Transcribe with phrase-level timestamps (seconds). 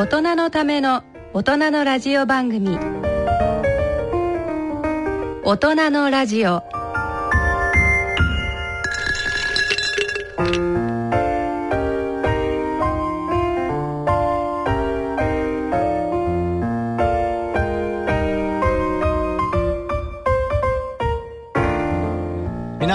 [0.00, 2.78] 大人のための大人のラジオ番組。
[5.44, 6.62] 大人のラジオ。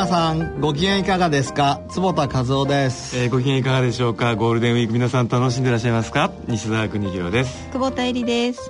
[0.05, 1.81] 皆さんご機嫌いかがですか？
[1.89, 4.35] 坪田和夫です、えーご機嫌いかがでしょうか？
[4.35, 6.31] ゴールデンウィーク皆さん楽しんでいらっしゃいますか？
[6.47, 7.67] 西澤邦弘です。
[7.71, 8.69] 久保田恵里です。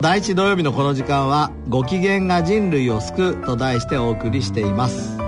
[0.00, 5.18] 第一土曜日のこの時間は「ご機嫌が人類を救う」と題してお送りしています。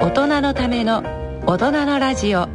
[0.00, 1.04] 大人のための
[1.46, 2.48] 大人のラジオ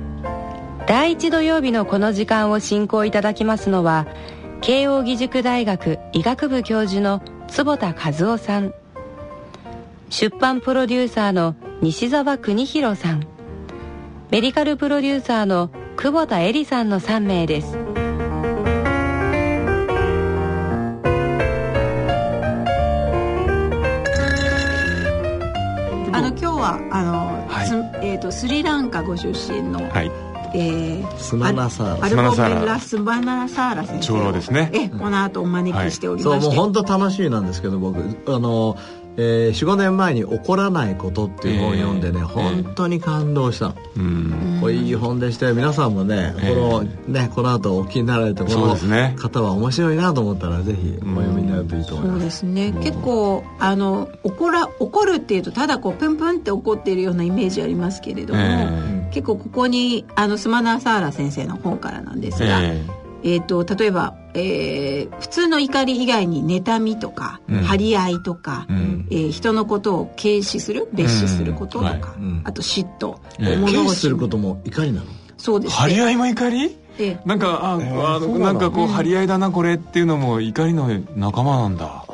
[0.88, 4.08] 第一土曜日のこの時間を進行いただきますのは
[4.62, 8.74] 慶應義塾大学医学部教授の坪田和夫さん。
[10.10, 13.28] 出版プロデューサーの西澤邦弘さん。
[14.30, 17.78] メディカルプロデューサーの久保田恵里さんの3名です。
[26.14, 27.68] あの今日はあの、はい。
[27.68, 34.70] すえー、とスリランカご出身の、はいえースマナサーラアルスマナボベサーララスマナサーラ先生長老ですね。
[34.74, 38.00] えこの後お招きしておりそうまして、もう本当楽しみなんですけど僕。
[38.00, 38.78] あの、
[39.18, 44.58] えー、45年前に「起こらないこと」っていう本を読んでね、えー本当に感動したの、うん。
[44.62, 48.76] これいい本でして皆さんもね、ええこのねこの後お聞きになられてこそうの
[49.16, 62.82] 方は面白いなと思ったらぜひお読みになるといいと思いそうます、ですね結構あの怒ら怒るっていうとただこうプンプンって怒っているようなイメージありますけれども、え結構ここにあのスマナサーラ先生の本からなんですが、え
[63.24, 67.62] えー、と例えば、えー普通の怒り以外に妬みとか、うん。
[67.62, 71.92] 張り合いとか、うんえー人のことを軽視する蔑視することとか、うん。
[71.92, 72.02] はい。
[72.20, 72.42] うん。
[72.46, 73.56] あと嫉妬、ええ。
[73.58, 75.06] 物軽を視することも怒りなの？
[75.38, 75.76] そうです。
[75.76, 77.20] 張り合いも怒りええ。
[77.26, 78.40] なんかあ、あそうなの？
[78.40, 82.06] なんかこう張り合いだなこれっていうのも怒りの仲間なんだ。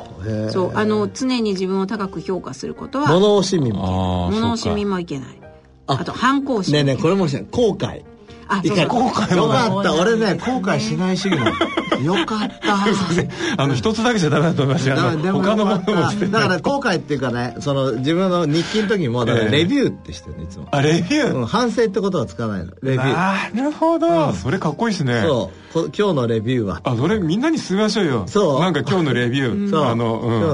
[0.50, 4.26] そうあの常に自分を高く評価することは物惜しみも。
[4.26, 5.40] ああ物惜しみももいけない。
[5.86, 6.74] ああと反抗心。
[6.74, 8.02] ねえねえこれも後悔
[8.48, 9.42] あそう怒りそう後悔も。
[9.44, 9.94] よかった。
[9.94, 13.62] 俺ね後悔しない主義なのよかった。
[13.62, 14.96] あの一つだけじゃダメだと思いますよ。
[14.98, 19.50] あのだでも他のものもだから後悔っていうかねその自分の日記の時もだからええ。
[19.50, 21.34] レビューってしてるのいつも、あレビュー？
[21.34, 22.72] うん、反省ってことは使わないの。
[22.82, 23.56] レビュー。
[23.56, 25.22] なるほど、それかっこいいですね。
[25.22, 25.72] そう。
[25.72, 26.80] こ今日のレビューは。
[26.84, 28.24] あそれみんなに進めましょうよ。
[28.26, 28.60] そう。
[28.60, 29.70] なんか今日のレビュー。
[29.70, 29.82] そう。
[29.82, 29.96] 今日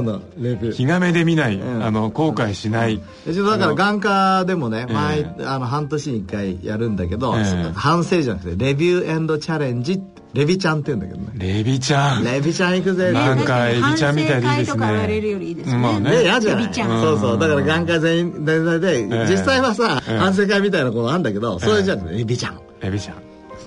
[0.02, 0.72] のレビュー。
[0.72, 1.84] 気がめで見ない、ん。
[1.84, 4.92] あの後悔しない、だから眼科でもねええ。
[4.92, 10.00] 毎、あの半年に1回やるんだけど、ええ反省じゃなくてレビューエンドチャレンジ
[10.32, 11.32] レビちゃんって言うんだけどね。
[11.36, 12.24] レビちゃん。
[12.24, 13.12] レビちゃん行くぜ。
[13.12, 14.64] なんかエビちゃんみたいでいいですね。
[14.64, 15.76] 反省会とか言われるよりいいですね。
[15.76, 16.10] まあね。
[16.10, 16.62] ね、嫌じゃない。
[16.62, 17.00] レビちゃん。
[17.02, 17.38] そうそう。
[17.38, 19.26] だから眼科全員全体で、ええ。
[19.30, 20.18] 実際はさ、ええ。
[20.18, 22.60] 反省会みたいなことあるんだけど、それじゃなくてレビちゃん。
[22.80, 23.16] レビちゃん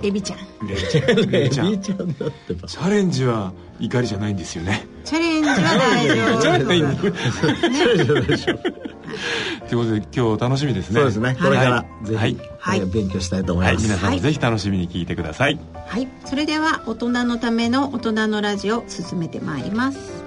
[0.03, 0.67] エビちゃん。
[0.67, 1.15] レビちゃん。
[1.15, 2.67] レレビちゃんんだってば。
[2.67, 4.85] チャレンジは怒りじゃないんですよね。
[5.03, 6.41] チャレンジは大丈夫。
[6.41, 8.57] チャレンジそうでしょ
[9.67, 10.95] ということで今日楽しみですね。
[10.99, 11.35] そうですね。
[11.39, 12.85] これから、ぜひ、はい。
[12.85, 16.07] 勉強したいと思いはい、ます、皆さんもぜひ楽しみに聞いてください、はい。
[16.25, 20.26] それでは大人のための大人のラジオ進めてまいります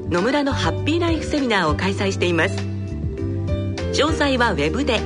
[0.11, 2.57] 野村のハッピーライフセミナーを開催しています。
[3.93, 4.99] 詳細はウェブで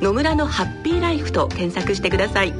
[0.00, 2.52] 野村のハッピーライフと検索してください。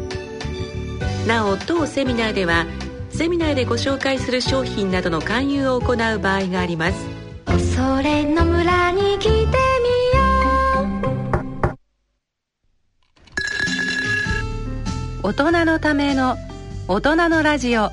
[1.29, 2.67] なお当セミナーでは
[3.11, 6.99] セミナーでご紹介する商品などの勧誘を行う場合があります。
[7.77, 9.47] それの村に来てみよ
[15.23, 15.29] う。
[15.29, 16.37] 大人のための
[16.89, 17.91] 大人のラジオ。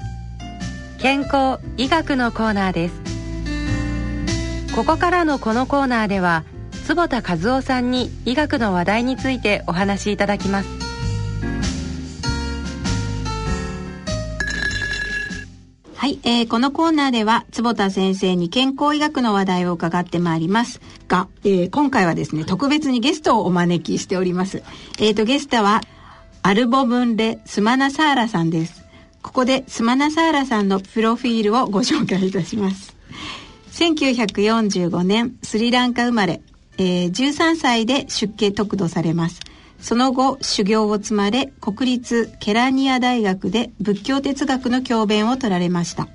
[0.97, 3.00] 健康医学のコーナーです。
[4.81, 6.43] ここからのこのコーナーでは
[6.87, 10.69] 坪田和夫さんに医学の話題についてお話しいただきます。
[15.93, 20.81] はい、えーこのコーナーでは坪田先生に健康医学の話題を伺ってまいります。
[21.07, 24.63] が、えー今回はですね特別にゲストをお招きしております。
[24.97, 25.81] えーとゲストは
[26.41, 28.83] アルボブンレスマナサーラさんです。
[29.21, 32.99] ここでスマナサーラさんのプロフィールをご紹介いたします。
[33.71, 36.41] 1945年スリランカ生まれ、
[36.77, 39.39] えー13歳で出家得度されます。
[39.79, 46.07] その後修行を積まれ国立ケラニア大学で仏教哲学の教鞭を取られました。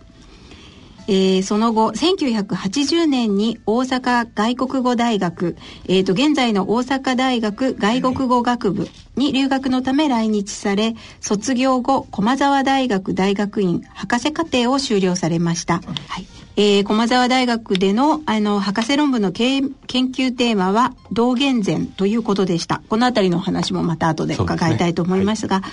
[1.08, 5.56] えーその後1980年に大阪外国語大学、
[5.86, 16.26] えーと現在の大阪大学外国語学部に留学のため来日され卒業後駒沢大学大学院博士課程を修了されました、はい。
[16.56, 22.82] えー駒沢大学でのあの博士論文の研究テーマは道元禅ということでした。
[22.88, 25.72] このあたりのお話もまた後で伺いたいと思いますがはい、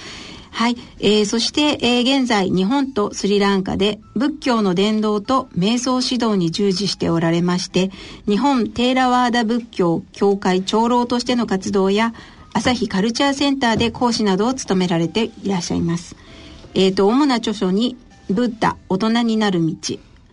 [0.53, 7.89] はいえーそして、えー現在日本とスリランカで仏教の伝道と瞑想指導に従事しておられまして
[8.27, 12.13] 日本テーラワーダ仏教協会長老としての活動や
[12.53, 16.15] 朝日カルチャーセンターで講師などを務められていらっしゃいます。
[16.75, 17.97] えーと主な著書に
[18.29, 19.75] 「ブッダ大人になる道」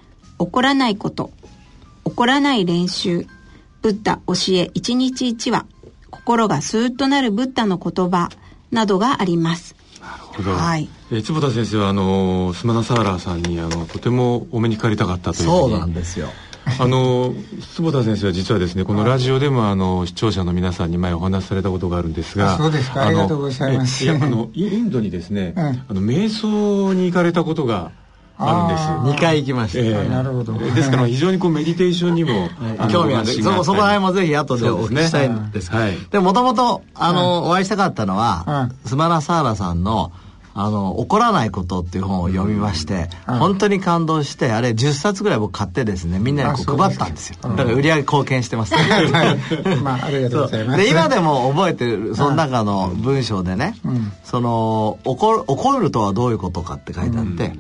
[0.39, 1.31] 「怒らないこと」
[2.05, 3.27] 「怒らない練習」
[3.81, 5.65] 「ブッダ教え一日一話」
[6.11, 8.29] 「心がスーッとなるブッダの言葉」
[8.71, 9.80] などがあります。
[10.01, 10.89] なるほど、はい。
[11.11, 15.71] えー坪田先生はあのスマナサーラーさんにあのとてもお目にかかりたかったというふうに。
[15.71, 16.29] そうなんですよ。
[16.79, 17.35] あの
[17.75, 23.01] 坪田先生は実はですねこのラジオでもあの視聴者の皆さんに前お話しされたことがあるんですがあそうですか。
[23.01, 24.05] のありがとうございます。
[24.05, 25.65] えいやあのイインドにですね、うん。
[25.65, 27.93] あの瞑想に行かれたことが
[28.41, 30.09] あるんですあー2回行きました、ええ。
[30.09, 30.55] なるほど。
[30.55, 32.49] ですから非常にこうメディテーションにも、
[32.91, 33.27] 興味ある。
[33.27, 35.83] そこそこら辺もぜひ後でお聞きしたいんですけど。
[35.83, 35.97] はい。
[36.11, 40.13] でもともとあの、お会いしたかったのは、うスマナサーラさんの
[40.53, 43.39] あの怒らないことっていう本を読みまして、うん。
[43.39, 47.39] 本当に感動してあれ10冊ぐらい僕買ってですねみんなにこう配ったんですよ。
[47.45, 47.57] うん。
[47.57, 48.75] だから売り上げ貢献してます、
[49.83, 50.79] まあありがとうございます。
[50.79, 54.13] で今でも覚えてるその中の文章でね、うん。
[54.25, 57.53] その怒る怒るとはどういうことかって書いてあって、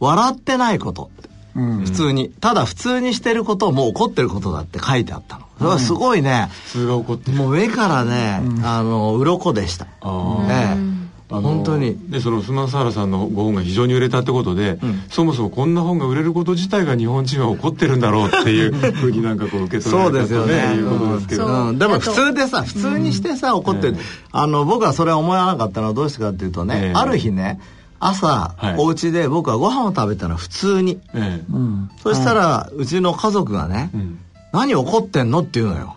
[0.00, 1.10] 笑ってないこと。
[1.18, 1.78] ってうん。
[1.84, 5.44] 普通に、ただ普通にしてることをもう怒ってることだって書いてあったの。
[5.58, 7.36] それはすごいね、普通が起こってる。
[7.36, 9.86] もう目からね、あの鱗でした。
[10.00, 10.50] あー。
[10.50, 10.98] ええ。
[11.30, 12.10] あの本当に。
[12.10, 14.78] でそのスマサーラさんのご本が非常に売れたってことで、
[15.10, 20.74] そもそもこんな本が売れること自体が日本人は怒ってるんだろうっていうふうになんかこう受け取らそうれたと、ですよね。
[20.74, 21.72] いうことですけど、そうう。
[21.72, 23.96] ん、でも普通でさ、普通にしてさ、怒ってる。
[24.32, 26.92] あの、僕はそれは思わなかったのはどうしてかっていうとね、ええ。
[26.94, 27.60] ある日ね、
[28.00, 31.00] 朝、はいお家で僕はご飯を食べたの普通に。
[31.14, 34.18] ええうんそしたら、うちの家族がね、うん
[34.50, 35.96] 何怒ってんのって言うのよ。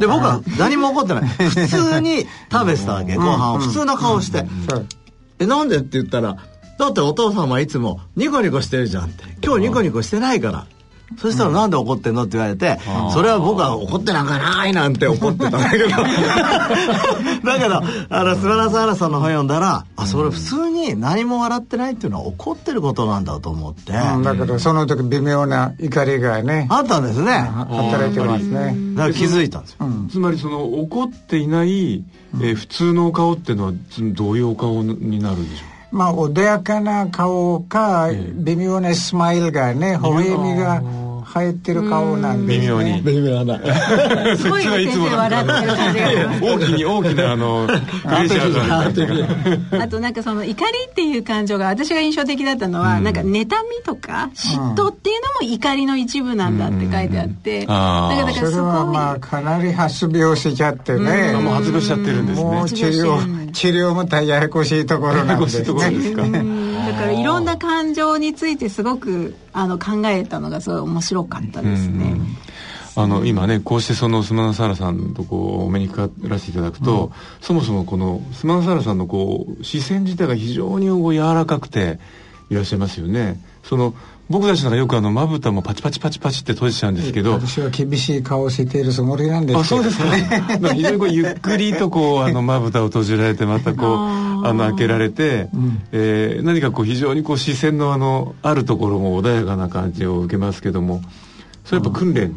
[0.00, 1.28] で、僕は何も怒ってない。
[1.28, 3.58] 普通に食べてたわけ、 ご飯を。
[3.58, 4.46] 普通の顔して。
[5.38, 6.36] え、なんでって言ったら、
[6.78, 9.24] だってお父さんはいつもニコニコしてるじゃんって。
[9.44, 10.66] 今日ニコニコしてないから。
[11.18, 12.22] そしたらなんで怒ってんの？
[12.22, 12.78] って言われて、
[13.12, 15.88] それは僕は怒ってなんかないなんて怒ってたんだけど。
[17.44, 27.32] だけど、あの、スマラサーラさんの本読んだら、あ、それ普通に何も笑ってないっていうのは怒ってることなんだと思って、うんだけどその時微妙な怒りがねあったんですね。
[27.32, 28.76] は働いてますね。
[28.94, 29.76] だから気づいたんですよ。
[29.80, 30.08] うん。
[30.10, 32.04] つまりその怒っていない、
[32.40, 38.32] えー普通のお顔っていうのはつどういうお顔になるんでしょまあ穏やかな顔かええ。
[38.34, 40.82] 微妙なスマイルがね微笑みが
[41.32, 42.66] 入ってる顔なんですね。
[42.66, 43.02] 微妙に。
[43.02, 43.60] 微妙な。
[44.36, 45.76] すごい先生笑ってる。
[45.76, 46.08] 感じが
[46.42, 53.46] 大きに大きなあの プレッシャーがあとなんかその怒りっていう感情が私が印象的だったのは、なんか妬み
[53.84, 58.20] とか嫉妬っていうのも怒りの一部なんだって書いてあって、あー。
[58.20, 61.32] それだからだからすごいはまあかなり発病しちゃってね。
[61.36, 62.44] あもう発病しちゃってるんですね。
[62.44, 66.59] もう治療治療も大変ややこしいところなんですややこしいところですね
[67.00, 72.16] からいろんな感情についてすごくあの考えたのがすごい面白かったですね。
[72.96, 81.98] あの今ねこうしてそのスマナサーラさんとこうお目にかからせていただくと、そもそもこのスマナサーラさんのこう視線自体が非常にこう柔らかくて
[82.50, 83.40] いらっしゃいますよね。
[83.62, 83.94] その
[84.28, 89.60] 僕たちならよくあのまぶたもパチパチパチパチって閉じちゃうんですけど私は厳しい顔をしているつもりなんですけど。
[89.60, 90.04] あそうですか。
[90.58, 95.48] ね非常にこうゆっくりとこうあのまぶたを閉じられてまたこうあの開けられて、
[95.92, 101.02] えー何かこう非常にこう視線のあのあるところも穏やかな感じを受けますけども
[101.64, 102.34] それやっぱ訓練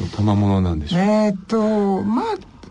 [0.00, 2.24] の賜物なんでしょう、えーっとまあ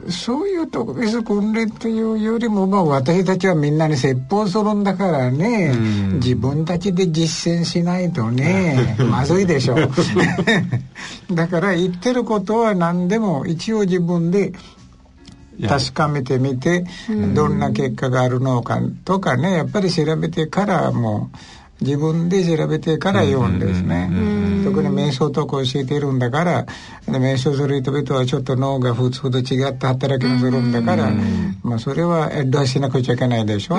[0.10, 5.74] そういう特別訓練というよりも、まあ、私たちはみんなに説法するんだからね、
[6.16, 9.76] 自分たちで実践しないとね まずいでしょ
[11.34, 14.54] だから言ってることは何でも一応自分で
[15.62, 16.86] 確かめてみて
[17.34, 21.38] どんな結果があるのかとかねやっぱり調べてからもう
[21.80, 24.10] 自分で調べてから言うんですね。
[24.64, 26.72] 特に瞑想とか教えてるんだからで
[27.14, 31.12] 瞑想する人々はちょっと脳が普通と違った働きをするんだから
[31.64, 33.78] まあそれはエッドしなくちゃいけないでしょ。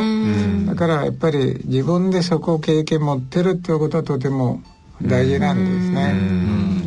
[0.66, 4.62] だからやっぱり自分でそこを経験持ってるっていうことはとても
[5.02, 6.77] 大事なんですね。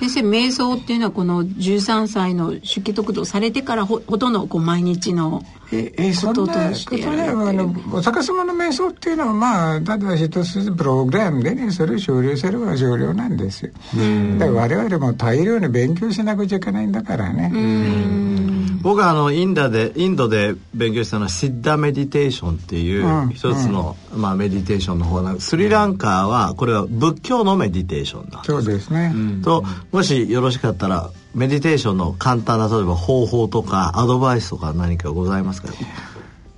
[0.00, 5.42] 先生瞑想っていうのはこの13歳の出家得度されてからほほとんどこう毎日の
[5.72, 13.72] ええここととしてやられてあのお釈迦様の瞑想っていうのはまあただ一つプログラムでねそれを終了すれば終了なんですよ。
[14.38, 17.50] だから我々も大量に勉強しなくちゃいけないんだからね
[18.82, 23.30] 僕はあのインドでインドで勉強したのはシッダメディテーションっていううん。
[23.30, 28.42] 一つの、まあ、メディテーションの方なんですスリランカはこれは仏教のメディテーションだ。
[28.44, 35.68] そうですね、ともしよろしかったらメディテーションの簡単な例えば方法とかアドバイスとか何かございますか？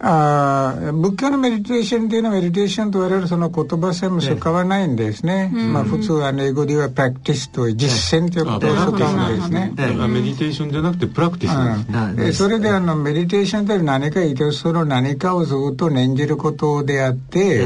[0.05, 12.17] あー仏教のメディテーションっていうのはメディテーションと我々その言葉さえも使わないんですね、まあ普通は英語ではプラクティスという実践ということを使うんですね、メディテーションじゃなくてプラクティスなん。
[12.17, 12.39] です。
[12.39, 17.63] それであのメディテーションって何かいいとその何かをずっと念じることであって、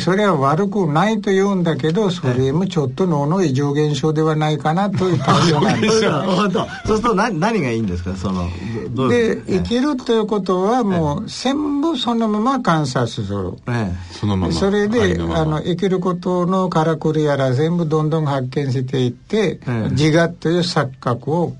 [0.00, 6.04] それは悪くないと言うんだけどそれもちょっと脳の異常現象ではないかなという対象なんです。
[6.04, 6.66] よ本当。
[6.86, 8.14] そうすると何何がいいんですか？
[8.16, 8.48] その
[8.90, 11.28] どどういうで生きるということはもう
[11.70, 13.52] 全部そのまま観察する。
[13.68, 14.52] えそのまま。
[14.52, 15.40] それでのまま。
[15.40, 19.88] あの生きることのからくりやら全部どんどん発見していって、ええ。
[19.90, 21.54] 自我という錯覚を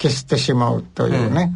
[0.00, 1.52] 消してしまうというね、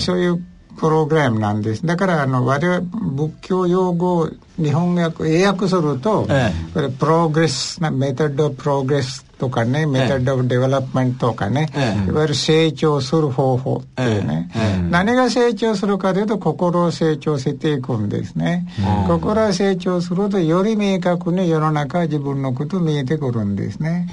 [0.00, 0.44] そういう
[0.78, 1.86] プログラムなんです。
[1.86, 12.08] だからあの我々仏教用語を日本語訳英訳すると、えこれ progress な method progress とかね method development とかね、ええ。
[12.08, 14.82] いわゆる成長する方法っていうね、ええ。
[14.90, 18.66] 何が成長するかというと心を成長していくんですね、
[19.06, 24.08] 心が成長するとより明確に世の中自分のこと見えてくるんですね。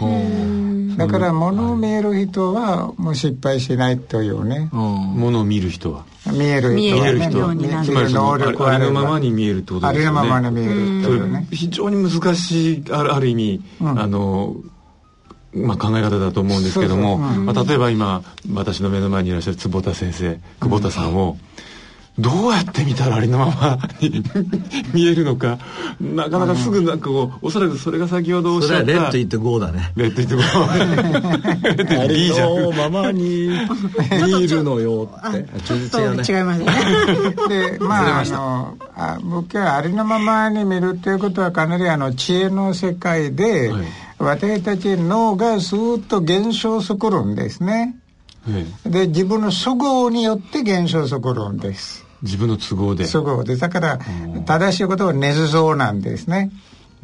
[0.97, 4.69] だから物を見える人はもう失敗しないというね。
[4.71, 4.79] うん。
[4.79, 6.05] ものを見る人は。
[6.31, 7.03] 見える人はね。
[7.03, 10.21] 見える人は見えるつまりその能力ありのままに見えるってことあですよね。
[10.21, 13.99] りのままに見えるとそれいうね非常に難しいあるある意味、うん。
[13.99, 14.55] あの
[15.55, 21.37] まあ、考え方だと思うんですけどもまあ、例えば今私の目の前にいらっしゃる坪田先生久保田さんを、
[22.17, 24.23] どうやって見たらありのままに
[24.93, 25.59] 見えるのか
[25.99, 29.91] なかなかすぐなんかこうおそらくそれが先ほどおっそれしゃったはレッドイットゴーだね。
[29.97, 32.03] レッドイットゴー。
[32.03, 33.49] あ B じゃんままに
[34.39, 35.45] 見るのよって。
[35.65, 36.23] 全然違うね。
[36.27, 36.65] 違いますね。
[37.75, 47.95] でまああのあ僕はありのままに見るということはかなりあの知恵の世界で、はい私たち脳がスーッと現象するんですね。
[48.47, 48.89] ええ。
[48.89, 52.05] で自分の都合によって現象するんです。
[52.21, 53.07] 自分の都合で。
[53.07, 53.55] 都合で。
[53.57, 53.99] だから
[54.45, 56.51] 正しいことは捏造なんですね。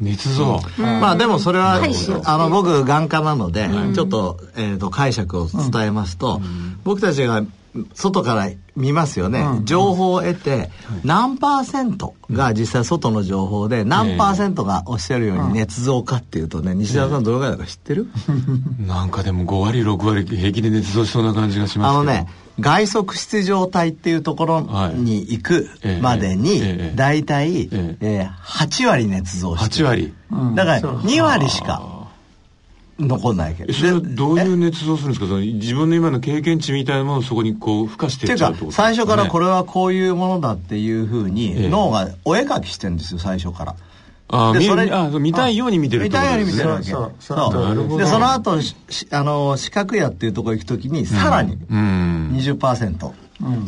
[0.00, 1.80] 捏造、まあでもそれは、
[2.24, 6.40] あの僕眼科なので、ちょっと,、えー、と解釈を伝えますと、
[6.82, 7.44] 僕たちが
[7.94, 10.70] 外から見ますよね、情報を得て、
[11.04, 18.08] 何パーセントが実際外の情報で何パーセントがおっしゃるように捏造かっていうとね西田さんどれぐらいだか知ってる、
[18.86, 22.26] なんかでも5割6割平気で捏造しそうな感じがしますあのね
[22.60, 24.60] 外側出場体っていうところ
[24.94, 25.68] に行く
[26.02, 26.92] までにええ。
[26.94, 27.96] 大体、ええ。
[28.00, 30.14] えー8割捏造して8割。
[30.54, 32.01] だから2割しか
[32.98, 33.70] 残んないけど。
[33.70, 35.26] えそれはでどういう捏造するんですか？
[35.26, 41.30] その自分の今の経験値みたいなものをそこにこう付加していっちゃうってこと最初からこれれはこういうものだっていうふうええ。
[41.30, 43.76] に脳がお絵描きしてるんですよ最初から。
[44.34, 47.16] あそれあ見たいように見てるってこと見たいようにですね見てるわけ。
[47.18, 48.52] そうでその後
[49.10, 52.30] あの四角屋っていうところ行くときにさらにうん。
[52.34, 53.10] 20%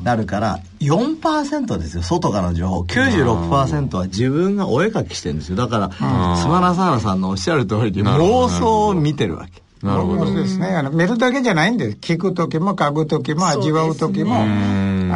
[0.04, 2.80] なるから4%ですよ外からの情報。
[2.82, 5.56] 96%は自分がお絵描きしてるんですよ。
[5.56, 5.90] だから
[6.36, 9.52] 島田沙原さんのおっしゃる通りになるほど妄想を見てるわけ。
[9.80, 10.34] そうなるほど。
[10.34, 10.68] ですね。
[10.68, 11.96] あの見るだけじゃないんです。
[12.00, 14.40] 聞く時も嗅ぐ時も味わう時もあ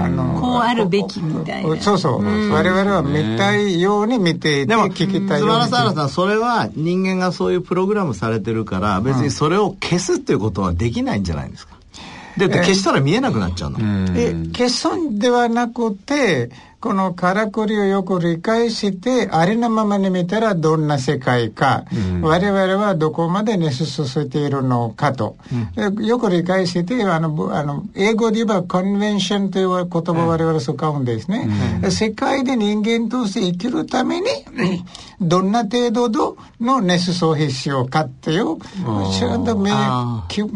[0.04, 1.76] あのこうあるべきみたいな。
[1.80, 5.50] そうそう、我々は見たいように見ていてでも、聞きたい菅ように。
[5.52, 11.77] 原さんさん、それは人間がそういうプログラムされてるから、別にそれを消すっていうことはできないんじゃないですか？
[12.38, 13.78] だって消したら見えなくなっちゃうの。
[14.16, 16.50] え消すんではなくて
[16.80, 21.84] このからくりをよく理解してありのままに見たらどんな世界か、
[22.22, 25.36] 我々はどこまで寝進せているのかと、
[25.74, 31.48] でよく理解してあのぶあの英語で言えばコンベンションという言葉を我々使うんですね、
[31.90, 34.28] 世界で人間として生きるために
[35.20, 38.56] どんな程度の寝進必要かっていう
[39.18, 40.48] ちゃんと目あき小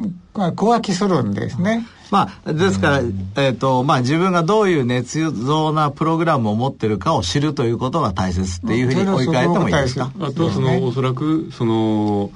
[0.69, 1.85] 分けするんですね。
[2.13, 3.01] まあ、ですから、
[3.43, 10.13] えっ、と、まあ自分がどういう捏造なプログラムを持ってるかを知るということが大切っていうふうに置き換えてもいいですか？
[10.21, 12.31] あとそのおそらくその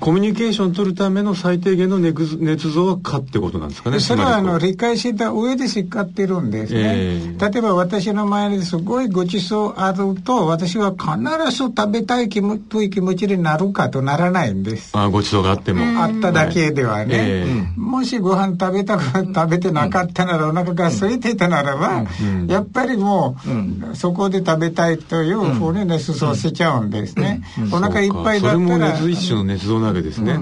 [0.00, 7.50] コミュニケーションを取るための最低限の捏捏造は可ってことなんですかねそれはあの理解した上で叱ってるんですね、ええ。
[7.50, 11.18] 例えば私の前にすごいごちそうあると私は必
[11.50, 14.96] ず食べたい気もという気持ちになるかとならないんです。
[14.96, 17.80] あごちそうがあっても、あっただけではね、ええ。
[17.80, 22.04] もしご飯食べたく食べてなかったなら、お腹が空いていたならば、
[22.48, 23.36] やっぱりも
[23.92, 27.42] う、そこで食べたいというふうにね進せちゃうんですね、
[27.72, 30.38] お腹いっぱいだそれもったら捏一種の捏造なわけですね、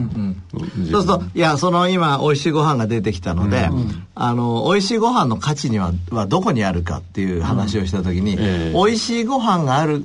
[0.52, 3.68] そうすると、いや、その今、美味しいご飯が出てきたので、
[4.14, 8.72] あの、美味しいご飯の価値には、はどこにあるかっていう話をしたときに、ええ。
[8.72, 10.04] 美味しいご飯がある、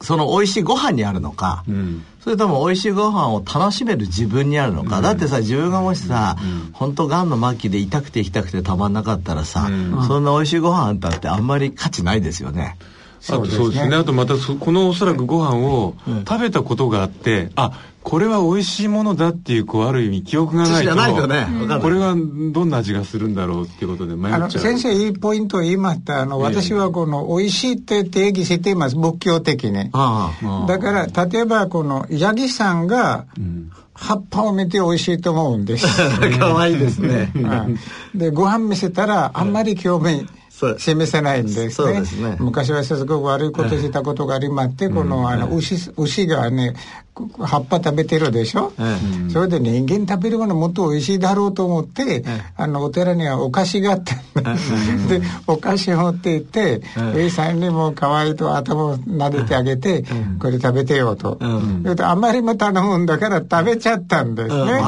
[0.00, 2.04] その美味しいご飯にあるのか、ん。
[2.24, 6.36] それとも美味しいご飯を楽しめる自分にあるのか、だってさ、自分がもしさ、
[6.72, 9.68] 本当がんの末期で痛くて痛くてたまんなかったらさ、
[10.06, 12.76] そんな美味しいご飯あったってあんまり価値ないですよね。
[13.28, 13.96] あとそうですね。
[13.96, 15.94] あとまたそこのおそらくご飯を
[16.28, 21.46] 食べたことがあって、あこれは美味しいものだっていうこうある意味記憶がないとないとね
[21.80, 22.14] これは
[22.52, 24.36] どんな味がするんだろうっていうことで迷っちゃう。
[24.36, 26.20] あの先生いいポイントを言いました。
[26.20, 28.96] あの、私はこの美味しいって定義しています。
[28.96, 29.88] 仏教的に。
[29.92, 33.26] ああだから例えばこのヤギさんが
[33.94, 35.86] 葉っぱを見て美味しいと思うんです、
[36.38, 37.32] かわいいですね。
[37.42, 37.66] は
[38.14, 40.26] いでご飯見せたらあんまり興味
[40.78, 42.04] 示せないんですね。
[42.04, 42.36] すね。
[42.38, 46.74] 昔はすごく悪いことしたことがありまして、このあの牛牛がね
[47.14, 52.24] 葉っぱ食べてるでしょ、えそれで人間食べるものもっと美味しいだろうと思って、
[52.56, 54.18] あのお寺にはお菓子があったん
[55.06, 56.82] ででお菓子を持って行って
[57.14, 60.04] 「A さんにも可愛いと頭を撫でてあげて、
[60.40, 64.82] これ食べてよ」と、言うとあまりも頼むんだから食べちゃったんですね、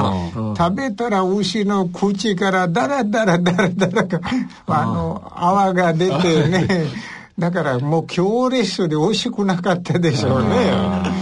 [0.59, 4.21] 食べたら牛の口からダラダラダラダラが
[4.67, 6.87] あの泡が出てね。
[7.39, 11.16] だからもう強烈で美味しくなかったでしょうね。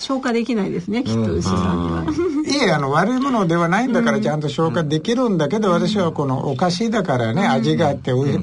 [0.00, 2.04] 消化できないですねきっと牛さんには、
[2.46, 8.36] いえあの悪いものではないんだからちゃんと消化できるんだけど、私はこのお菓子だからね、味があっておい、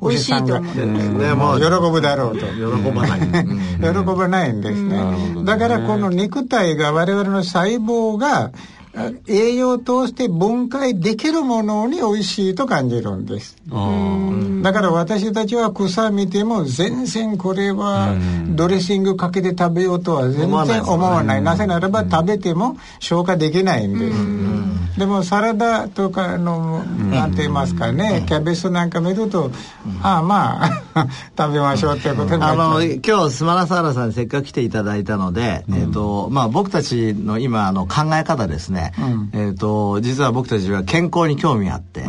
[0.00, 1.36] お美味しいん思う。
[1.36, 2.46] もう喜ぶだろうと。
[2.46, 3.20] 喜ばない。
[3.20, 5.44] 喜ばないんですね。
[5.44, 8.50] だからこの肉体が我々の細胞があ
[9.26, 13.56] 栄養として分解できるものに美味しいと感じるんです。
[14.62, 18.14] だから私たちは草見ても全然これは
[18.48, 21.42] ドレッシングかけて食べようとは全然思わない。
[21.42, 24.60] なぜならば食べても消化できないんです。
[24.98, 29.50] でもサラダとかの、なんて言いますかね、キャベツなんか見ると、
[30.02, 31.06] ああまあ、
[31.38, 32.68] 食べましょうっていうことになあっちゃう。
[32.80, 38.79] の、今日、スマラサーラさんにせっかく来ていただいたので、えっ、と、まあ僕たちの今、あの、考え方ですね。
[39.32, 42.04] えっ、と、実は僕たちは健康に興味あって、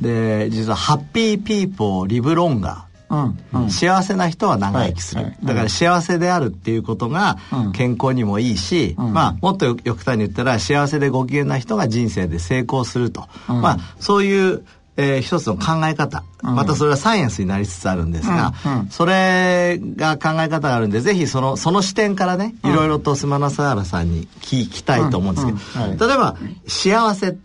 [0.00, 2.94] で、実はハッピーピーポーリブロンガー。
[3.10, 3.70] うん。
[3.70, 5.46] 幸せな人は長生きする、はいはい。
[5.46, 7.72] だから幸せであるっていうことがうん。
[7.72, 14.64] 健康にもいいし、まあもっと極端に言ったら幸せでご機嫌な人が人生で成功すると、まあそういう、
[14.96, 18.88] えー一つの考え方、またそれはサイエンスになりつつあるんですが、うんうん。
[18.90, 26.36] それが考え方があるんでぜひそのその視点からねいろいろとスマナサーラさんに聞きたいと思うんですけど、うんうん例えば
[26.68, 27.36] 幸せっ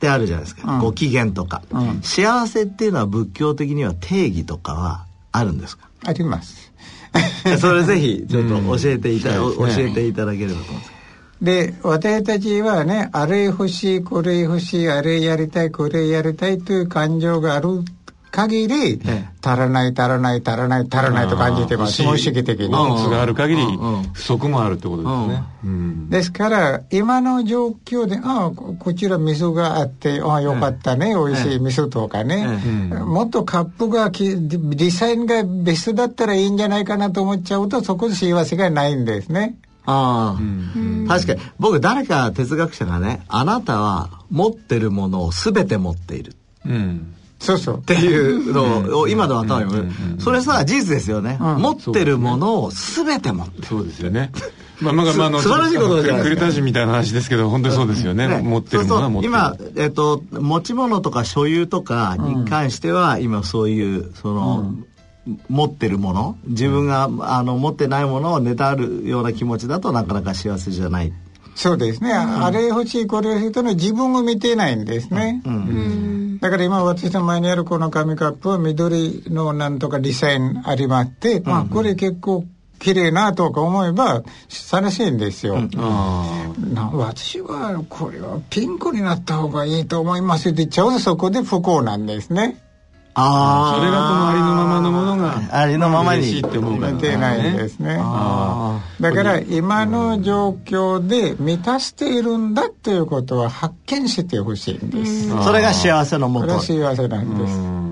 [0.00, 0.80] てあるじゃないですか、うん。
[0.80, 2.02] ご機嫌とか、うん。
[2.02, 5.88] 幸せっていうのは仏教的には定義とかはあるんですか？
[6.04, 6.72] あります。
[7.60, 10.97] それぜひちょっと教えていた教えていただければと思います。
[11.40, 17.84] で、私たちはね、あれ欲しい、これ欲しい、あれやりたい、これやりたいという感情がある
[18.30, 22.02] 限り、え足らない、足らない、足らない、足らないと感じてます。
[22.02, 22.68] 無意識的に。
[22.68, 24.02] マンツがある限りうんうん。
[24.12, 26.10] 不足もあるってことですね、うん。
[26.10, 32.46] ですから、今の状況で、ああ、ここちら水があって、ああ、よかったね、美味しい水とかね。
[32.90, 39.56] もっとカップがき、デデザインがベストだったらいいんじゃないかなと思っちゃうと、そこで幸せがないんですね。
[39.90, 41.40] ああ、確かに。
[41.58, 46.34] 僕誰か哲学者がねあなたは持ってるものを全て持っている。
[46.66, 47.14] うん。
[47.38, 47.78] そうそう。
[47.78, 54.30] っていうのを今の頭にそれさ事実ですよね、持ってるものを全て持ってそうですよね。
[54.80, 59.32] まあまあまあ、あの素晴らしいことじゃないクレタ人みたいな話ですけど本当にそうですよね、持ってるものは持ってる。
[59.32, 64.74] 今、えっと、持ち物とか所有とかに関しては、今そういうその、
[65.48, 71.12] 持ってるもの自分が、あの持ってないものを妬るような気持ちだとなかなか幸せじゃない。
[71.54, 75.42] そうですね、あれ欲しいこれ欲しいというのは自分を見てないんですね、
[76.40, 82.44] だから今私の前にあるこの紙カップは緑のなんとかデザインありまして、まあこれ結構
[82.78, 84.22] 綺麗なとか思えば
[84.72, 92.62] 楽しいんですよ、うん、な私はこれはピンクになった方がいいと思いますって言っちゃうとそこで不幸なんですね
[93.20, 96.38] ああそれがこのありのままのものがありのままに。
[96.38, 97.96] って思うから、ね、てないんですね
[99.00, 105.28] だから今の状況で満たしているんだということは発見してほしいんです。
[105.44, 106.46] それが幸せのもと。
[106.46, 107.88] これは幸せなんです。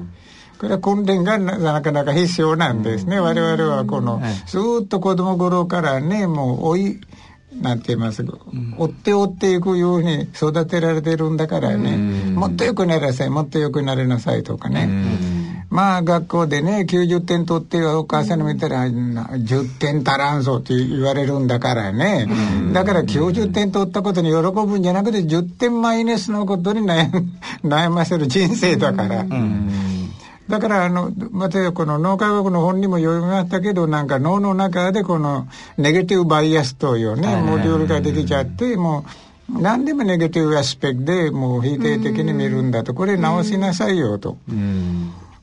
[0.59, 3.21] これは訓練がなかなか必要なんですね。
[3.21, 7.01] 我々はこの、ずっと子供頃からね、もう追い、
[7.61, 8.39] なんて言いますか、
[8.79, 11.97] 追って追っていくように育てられてるんだからね、
[12.35, 14.89] もっと良くなりなさい、もっと良くなりなさいとかね。
[15.69, 22.29] まあ学校でね90点取ってお母さんの見たら10点足らんぞって言われるんだからね。
[22.73, 27.11] だから90点取ったことに喜ぶんじゃなくて10点マイナスのことに悩
[27.65, 29.27] 悩ませる人生だから。
[30.49, 39.05] だからあのまたこの脳科学の本にも読みましたけどなんか脳の中でこのネガティブバイアスというねモデュールができちゃっても
[39.51, 44.39] う何でもネガティブアスペクトでもう否定的に見るんだとこれ直しなさいよと。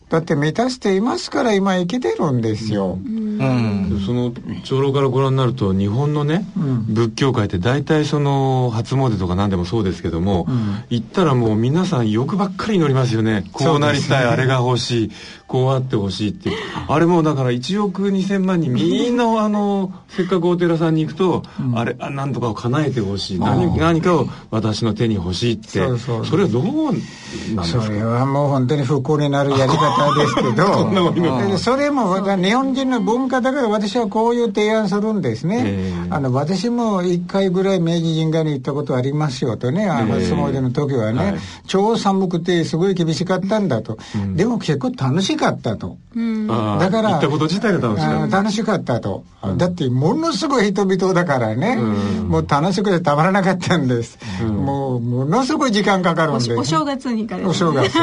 [0.10, 3.00] だって満たしていますから今生きてるんですよ。
[3.44, 3.90] うん。
[3.92, 13.46] うん、その長老からご覧になると日本のね、うん、仏教界って大体その初詣とか何でもそうですけども、うん、行ったらもう皆さん欲ばっかり祈りますよね。
[13.52, 15.12] こうなりたい、ね、あれが欲しい
[15.48, 16.50] こうあってほしいって。
[16.50, 21.44] いうあれもだから1億2000万人みんなあのせっかくお寺さんに行くと、
[21.76, 23.40] あれあ何とかを叶えてほしい。
[23.40, 25.70] 何何かを私の手に欲しいって。
[25.98, 27.64] それはどうなんですか？
[27.64, 31.58] それはもう本当に不幸になるやり方ですけど。
[31.58, 39.90] それも日本人の文化だから私はこういう提案するんですね、あの私も1回ぐらい明治神宮に行ったことありますよとね。
[39.90, 48.38] あの相撲での時はね、はい、超寒くてすごい厳しかったんだと、うん、でも結構楽しかったと、うん、だから行ったこと自体が楽しかった。
[48.38, 56.56] 楽しかったと、うん、だってものすごい人々だからね、もう楽しくてたまらなかったんです、もうものすごい時間かかるんで。
[56.56, 57.94] お正月に行かれるお正月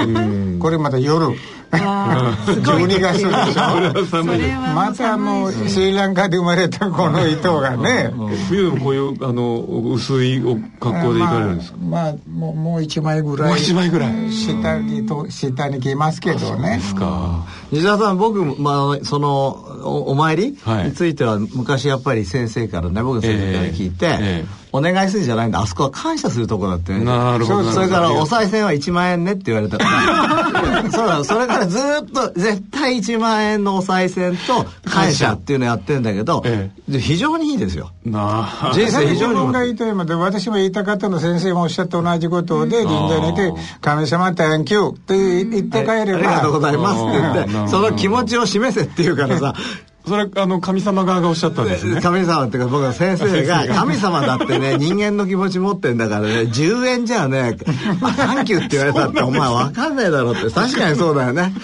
[0.59, 1.27] これまた夜。
[1.71, 3.35] 12 月でしょ。
[4.75, 8.11] またもうスリランカで生まれたこの糸がね。
[8.49, 9.61] 冬でもこういうあの
[9.95, 11.79] 薄い格好で行かれるんですか？
[11.79, 13.49] まあもうもう1枚ぐらい。
[13.51, 14.33] もう1枚ぐらい。
[14.33, 16.77] 下にと下に来ますけどね。
[16.79, 17.47] ですか。
[17.71, 19.49] 西田さん僕、まあ、その
[20.09, 25.61] お参りについては昔やっぱり先生からね僕の先生から聞いて、えーえーお願いするんじゃないんだ。
[25.61, 27.71] あそこは感謝するとこだってなるほど。
[27.73, 29.79] それからお賽銭は1万円ねって言われた。
[29.79, 37.91] か らそうそれからずっと絶対1万円のお賽銭と感謝っていうのやってんだけど、ええ、非常にいいですよ。
[38.05, 38.73] なあ。
[38.73, 49.55] 人生非常にが言いたいまで私も言いたかったの先生もおっしゃって同じことで臨座にいて「神様 Thank you」って言って帰れば、ありがとうございますって言ってその気持ちを示せっていうからさ
[50.07, 52.01] それあの神様側がおっしゃったんですね。
[52.01, 57.57] 神様っていうか僕は先生が神様だってね 人間の気持ち持ってんだからね10円じゃね
[58.17, 60.51] 「サンキュー」って言われたってお前分かんないだろって。
[60.51, 61.53] 確かにそうだよね。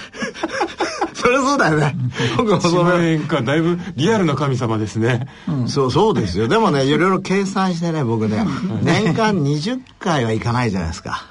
[1.15, 1.97] そりゃそうだよね。
[2.37, 3.03] 僕もその。
[3.03, 6.47] 円かだいぶリアルな神様ですね、うん、そうそうですよ。
[6.47, 8.47] でもねいろいろ計算してね僕ね
[8.83, 11.27] 年間20回は行かないじゃないですか。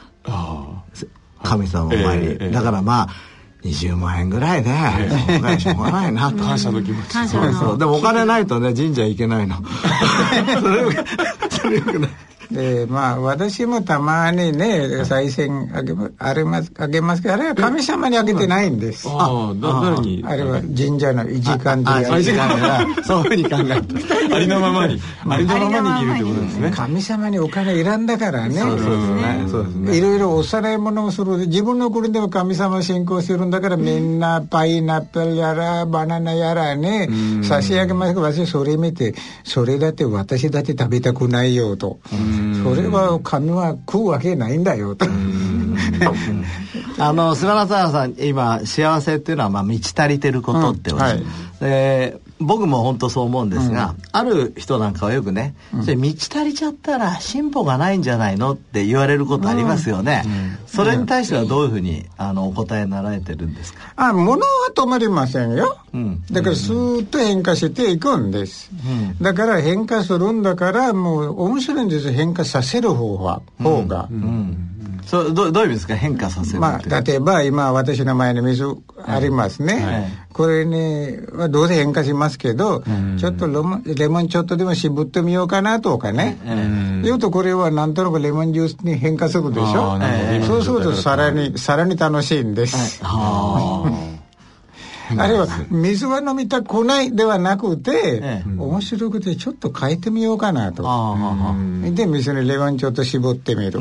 [1.43, 3.09] 神様お参り、えーえー、だからまあ
[3.65, 6.37] 20万円ぐらいで、ね、しょうがないなと。
[6.37, 7.27] 感謝の気持ち。
[7.27, 7.77] そうそう。
[7.77, 9.55] でもお金ないとね神社行けないの。
[10.61, 11.05] それ
[11.49, 12.09] それよくない
[12.51, 19.07] でまあ私もたまにね再銭あげあれますあげますけどあれは神様にあげてないんです。
[19.09, 20.23] ああ誰に？
[20.25, 26.71] あれは神社の維持管理や維持管理そういうふうに考えてありのままにありのままにいるってことですね。
[26.71, 28.59] 神様にお金いらんだからね。
[28.59, 28.75] そう
[29.65, 29.97] ですね。
[29.97, 37.09] いろいろおさらい物をする自分の国でも神様信仰してるんだからみんなパイナップルやらバナナやらね
[37.43, 41.99] 差し上げますけど私それ見てそれだって私だって食べたくないよと。
[42.63, 45.05] それは神は食うわけないんだよと。
[46.97, 51.25] あの菅原さん今幸せっていうのはまあ満ち足りてることっておっしゃる、うん。
[51.25, 60.23] はい、で僕も本当そう思うんですが、ある人なんかはよくね、それ満ち足りちゃったら進歩がないんじゃないのって言われることありますよね、
[60.67, 63.93] それに対してはどういうふうにあのお答えになられてるんですか？
[63.95, 64.45] あ物は
[64.75, 66.23] 止まりませんよ、ん。
[66.29, 68.69] だからスーッと変化していくんです、
[69.21, 72.13] だから変化するんだからもう面白いんですよ。
[72.13, 73.41] 変化させる方は。
[73.63, 74.09] 方が、
[75.05, 75.95] そうどどういう意味ですか？
[75.95, 78.65] 変化させるまってあ、例えば今私の前に水
[79.05, 82.83] ありますね、これね、まあ、どうせ変化しますけど、
[83.17, 86.37] ちょっとレモンレモンちょっとでも絞ってみようかなとかね、
[87.03, 89.99] 言うとこれはなんとなくレモンジュースに変化するでしょ？
[90.47, 93.01] そうするとさらにさらに楽しいんです、
[95.17, 100.83] あるいは水は飲みたくないではなくて、え面白くてちょっと変えてみようかなと。
[101.93, 103.79] で水にレモンちょっと絞ってみる、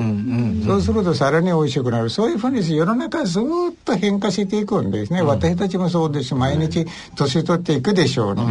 [0.66, 2.10] そうするとさらに美味しくなる。
[2.10, 3.42] そういうふうに世の中はずっ
[3.84, 8.42] と変化していくんですね、私たちもそうですし毎日年取っていくでしょうね、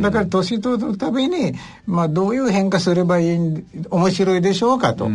[0.00, 1.54] だから年取るたびに、
[1.86, 5.08] まあ、どういう変化すればいい面白いでしょうかと、い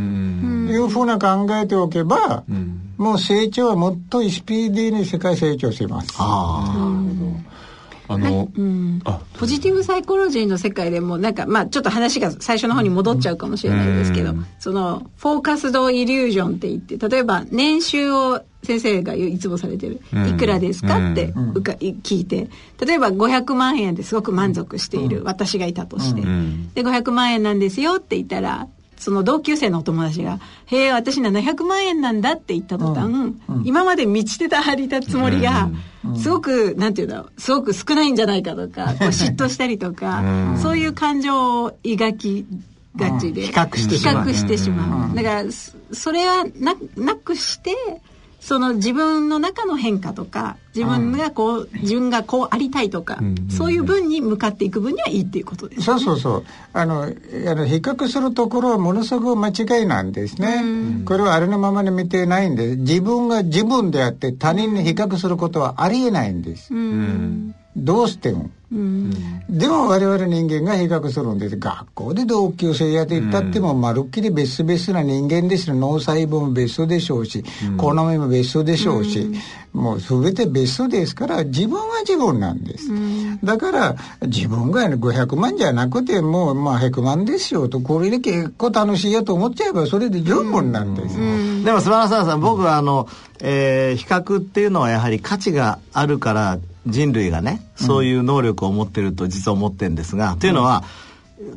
[0.77, 2.43] うふうな考えておけば、
[2.97, 6.15] もう成長はもっとスピーディーに世界成長します。
[8.07, 8.49] あの、
[9.05, 22.49] あポジティブサイコロジーの世界でもなんかまあちょっと話が最初の方に戻っちゃうかもしれないですけど、そのフォーカスドイリュージョンって言って例えば年収を先生がいつもされてる、いくらですかってうか聞いて。
[22.85, 26.27] 例えば500万円ですごく満足している私がいたとして、で
[26.81, 28.67] 500万円なんですよって言ったら
[29.03, 33.33] その同級生のお友達が「へえ私700万円なんだ」って言った途端、
[33.65, 35.69] 今まで満ちてた張りたつもりが、
[36.17, 40.23] すごくなんていうんだろうすごく少ないんじゃないかとか こう嫉妬したりとか、
[40.61, 42.45] そういう感情を抱き
[42.95, 45.15] がちで、比較してしまう。
[45.15, 47.75] だからそそれはななくして
[48.43, 56.43] その自分の中の変化とか自分がこう、自分がこうありたいとか、そういう分に向かっていく分にはいいっていうことです、ね、そうそうそう。
[56.73, 60.61] あのあの比較するところはものすごく間違いなんですね、
[61.05, 66.73] これはありのままに見てないんで自分が自分であって他人に比較することはありえないんです、
[67.77, 68.49] どうしても、
[69.49, 77.43] でも我々人間が比較するんです学校で同級生やって言ったってもまるっきり別々な人間ですよ脳細胞も別途でしょうし、
[77.77, 79.29] 好みも別途でしょうし、
[79.73, 82.89] もう全て別途ですから自分は自分なんです、
[83.43, 91.15] だから自分が500万じゃなくてもうまあ100万ですよとこれで結構楽しいやと思っちゃえばそれで十分なんです、
[91.63, 93.07] でも、スバラサさん、僕は、あの、
[93.39, 100.83] えー比較っていうのはやはり価値があるから、人類がね、そういう能力を持ってると実は思ってるんですが、というのは、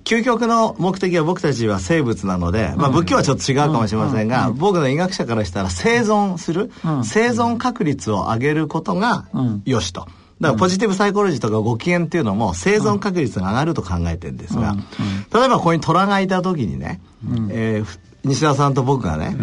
[0.05, 6.71] 究極の目的は僕たちは生物なので、まあ仏教はちょっと違うかもしれませんが、僕の医学者からしたら生存する、
[7.05, 9.27] 生存確率を上げることが
[9.65, 10.07] 良しと。
[10.41, 14.77] だからポジティブサイコロジーとかご機嫌っていうのも生存確率が上がると考えてるんですが、
[15.33, 17.01] 例えばここに虎がいた時にね、
[17.51, 19.37] えーふ西田さんと僕がね、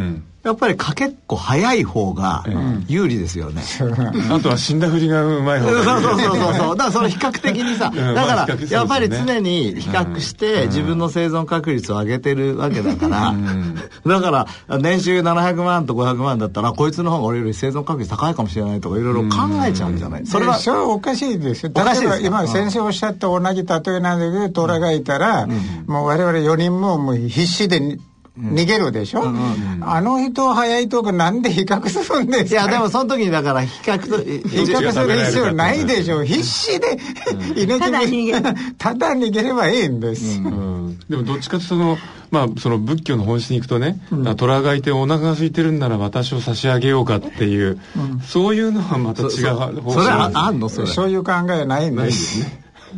[0.43, 2.43] やっぱりかけっこ早い方が
[2.87, 3.63] 有利ですよね。
[4.29, 6.53] あとは死んだふりがうまい方そうがそうそうそう。
[6.53, 6.75] そう。
[6.75, 13.33] だからその比較的にさ、 うですねからやっぱり常に比較して自分の生存確率を上げてるわけだから、
[14.05, 20.27] だから年収700万と500万だったらこいつの方が俺より生存確率高いかもしれないとかいろいろ考えちゃうんじゃない？
[20.27, 21.71] それはそれはおかしいですよ。
[21.73, 25.47] おかし今先生おっしゃった同じ例えなんだけど、虎がいたら、
[25.87, 27.97] もう我々4人ももう必死でに
[28.35, 29.23] 逃げるでしょ、
[29.81, 32.61] あの人は早いとかなんで比較するんですか？
[32.63, 34.41] いやでもその時にだから比較と、比
[34.71, 36.23] 較する必要ないでしょ？
[36.23, 36.97] 必死で
[37.55, 38.55] 命ただ逃げる。
[38.79, 40.99] ただ逃げればいいんです、うん。
[41.07, 41.97] でもどっちかというとその
[42.31, 43.99] まあその仏教の本質に行くとね、
[44.35, 47.79] 虎がいてお腹が空いてるんなら私を差し上げようかっていう、
[48.27, 50.69] そういうのはまた違う方それは針あんの？
[50.69, 50.87] それ。
[50.87, 52.47] そういう考えないんです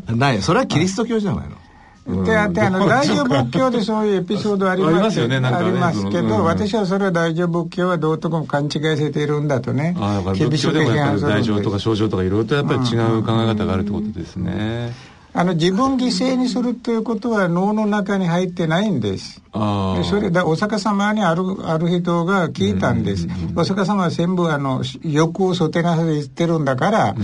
[0.08, 0.42] ない。
[0.42, 1.58] それはキリスト教じゃないの。
[2.06, 4.94] であってあの大乗仏教でそういうエピソードあります。
[4.94, 9.96] ありますよねありますけど、私はそれは大乗仏教はどうとも勘違いせているんだとね。
[10.00, 14.94] ああだから仏教でもやっぱり大乗とか小乗とかいろいろとやっぱり違う考え方があるってことですね。
[15.38, 19.42] あの自分犠牲にするということは脳の中に入ってないんです。
[19.52, 20.04] ああ。
[20.06, 27.16] それでお釈迦様にあるある人が聞いたんです、お釈迦様は全部あの欲を捨てなさいってるんだから、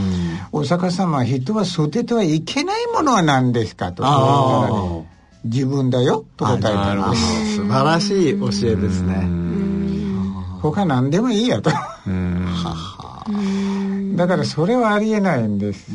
[0.52, 5.06] お釈迦様は人は捨ててはいけないものは何ですかと。
[5.45, 9.28] 自分だよと答えたんです素晴らしい教えですね。
[10.62, 11.71] 他何でもいいやと。
[12.06, 12.45] うん。
[14.15, 15.91] だからそれはありえないんです、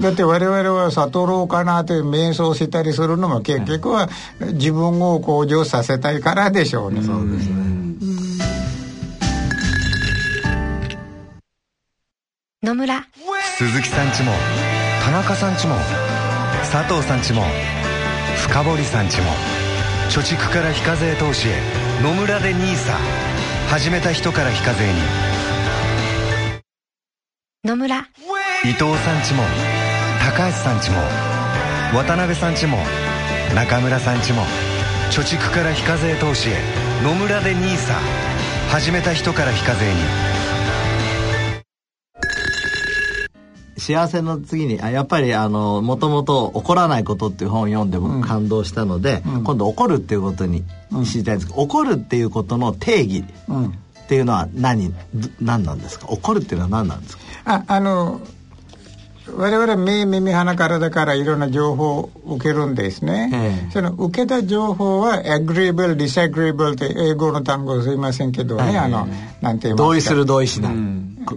[0.00, 4.08] だって我々は悟ろうかなって瞑想したりするのも結局は
[4.52, 7.56] 自分を向上させたいからでしょうね、そうですね
[12.62, 13.06] 野村。
[13.56, 14.32] 鈴木さんちも
[15.04, 15.76] 田中さんちも
[16.70, 17.42] 佐藤さんちも
[18.36, 19.24] 深堀さんちも
[20.10, 21.52] 貯蓄から非課税投資へ
[22.02, 22.92] 野村で NISA
[23.68, 24.92] 始めた人から非課税に。
[27.64, 27.98] 野村。
[28.64, 29.42] 伊藤さんちも
[30.20, 30.96] 高橋さんちも
[31.94, 32.78] 渡辺さんちも
[33.54, 34.42] 中村さんちも
[35.10, 36.54] 貯蓄から非課税投資へ
[37.02, 37.94] 野村で NISA
[38.70, 39.94] 始めた人から非課税に。
[43.78, 50.64] 幸せの次にあやっぱりあのもともと「怒らないこと」っていう本を読んで僕感動したので、今度怒るっていうことに
[51.06, 54.92] 知りたいんですけど、怒るっていうことの定義っていうのは何
[55.40, 56.08] 何なんですか？
[56.08, 57.22] 怒るっていうのは何なんですか？
[57.46, 58.20] ああの
[59.36, 63.70] 我々目耳鼻体からいろんな情報を受けるんですね、ええ。
[63.70, 69.06] その受けた情報は agreeable disagreeable って英語の単語すいませんけどね、あの
[69.40, 69.76] なんて言いますか。
[69.76, 70.78] 同意する同意しない、こ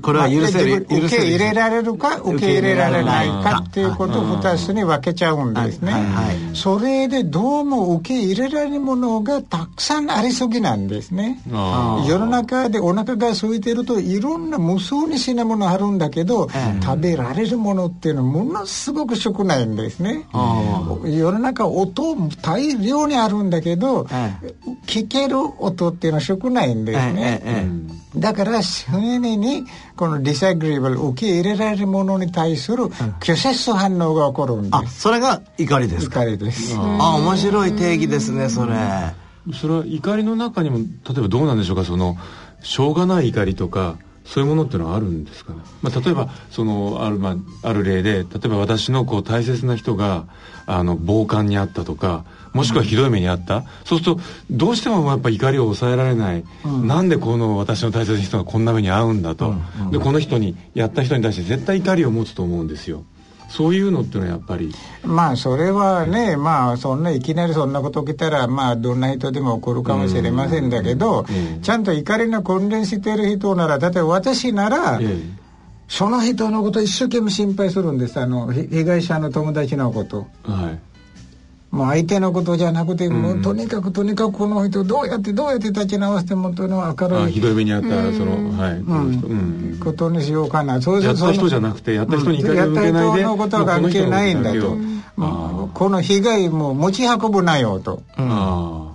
[0.01, 11.41] これは許せるまあ受け入れられるか受け入れられないかっていうことを2つに分けちゃうんですね、はいはいそれでどうも受け入れられるものがたくさんありすぎなんですね。
[11.51, 16.49] あ世の中でお腹が空いてるといろんな無数に品物あるんだけど、
[16.83, 20.27] 食べられるものっていうのはものすごく少ないんですね。
[21.05, 24.53] 世の中音大量にあるんだけど、え
[24.85, 27.63] 聞ける音っていうのは少ないんですね、
[28.15, 32.85] だから常にこのディサグリーブル受け入れられるものに対する
[33.21, 38.75] 拒絶反応が起こるんであすそれが怒りですか怒りですあ面白い定義ですねそれ、
[39.53, 40.83] それは怒りの中にも例
[41.17, 42.17] えばどうなんでしょうかその
[42.61, 50.27] しょうがない怒りとかそういうものっていうのはあるんですかね、まあ、例えばそのある,、まあ、ある例で例えば私のこう大切な人が
[50.65, 56.43] あの暴漢にあったとかもしくはひどい目にあった、そうするとどうしてもやっぱ怒りを抑えられない、
[56.83, 59.55] なんでこの私の大切な人がこんな目に遭うんだと、
[59.91, 63.03] でこの人にやった人に対して絶対怒りを持つと思うんですよ。
[63.49, 64.73] そういうのっていうのはやっぱり。
[65.03, 71.25] まあそれはねまあそんないきなりそんなこと起きたらまあどんな人でも起こるかもしれませんだけど、
[71.61, 75.41] ちゃんと怒りの訓練してる人なら例えば私なら、ええ。
[75.89, 78.17] その人のこと一生懸命心配するんです。
[78.17, 80.27] あのひ被害者の友達のこと。
[80.43, 80.90] はい
[81.71, 87.19] もう相手のことじゃなくて、もうとにかくとにかくこの人どうやってどうやって立ち直してもというのは明るい。
[87.23, 89.79] あひどい目にあったそのはいうん。
[89.79, 90.81] ことにしようかな。
[90.81, 94.77] そうやった人じゃなくてやった人に怒りを向けないでやった人のことは関係ないんだと。
[95.73, 98.03] この被害も持ち運ぶなよと。
[98.17, 98.90] あ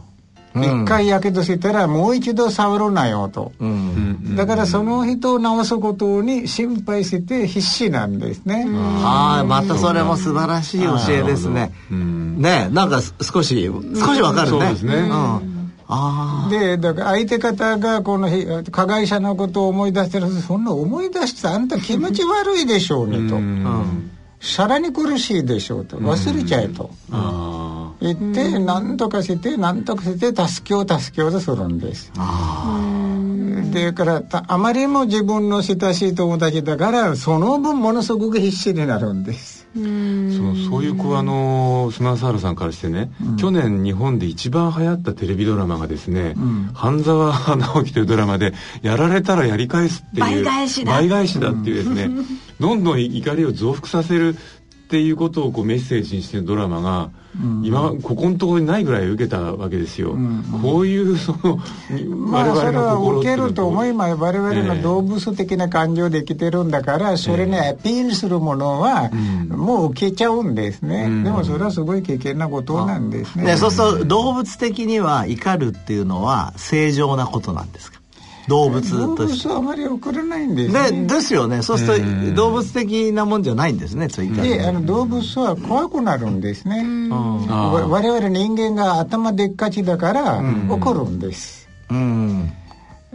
[0.65, 3.53] 一回やけどしたらもう一度触るなよと。
[3.61, 4.37] あうん。
[4.37, 8.67] だからその人を治すことに心配して必死なんですね。
[8.69, 11.73] ああまたそれも素晴らしい教えですね。
[11.91, 12.41] うん。
[12.41, 14.59] ねなんか少し少しわかるね。
[14.59, 14.95] そうですね。
[14.95, 15.57] うん。
[15.89, 23.37] あでだから相手方がこのひ加害者のことを思い出してるそんな思い出してあんた気持ち悪いでしょうねと。
[23.37, 24.11] うん。
[24.41, 25.99] さらに苦しいでしょうと。
[25.99, 26.91] 忘れちゃえと。
[27.11, 32.13] あ言って何とかして何とかして助けよう助けようとするんです。
[33.73, 39.67] でからたあまりにも自分の親しい友達だからその分ものすごく必死になるんです。
[39.77, 46.35] あそのそういうこうあの菅原さんからしてね、去年日本で一番流行ったテレビドラマがですね
[46.73, 50.93] 「半沢直樹」というドラマでやられたらやり返すっていう倍返しだ。
[50.93, 52.11] 倍返しだっていうですね、
[52.59, 54.37] どんどん怒りを増幅させる
[54.87, 57.11] っていうことをこうメッセージにしてるドラマが、
[57.65, 60.17] 今ここのところにないぐらい受けたわけですよ、
[60.63, 61.59] こういうその
[62.17, 69.11] まあそれは受けると思いま我々の動物的な感情で生きてるんだからそれにアピールするものは
[69.49, 73.57] もう受けちゃうんですね、でもそれはすごい危険なことなんですね。
[73.57, 78.01] そうすると動物的には怒るっていうのは正常なことなんですか？
[78.49, 79.49] 動物動として。
[79.49, 81.63] 物はあまり送らないんですでねですよね。
[81.63, 92.53] そうすると動物的なもんじゃないんですねそういったであの動物は怖くなるんですね、わ我々人間が頭でっかちだから怒るんです、うん。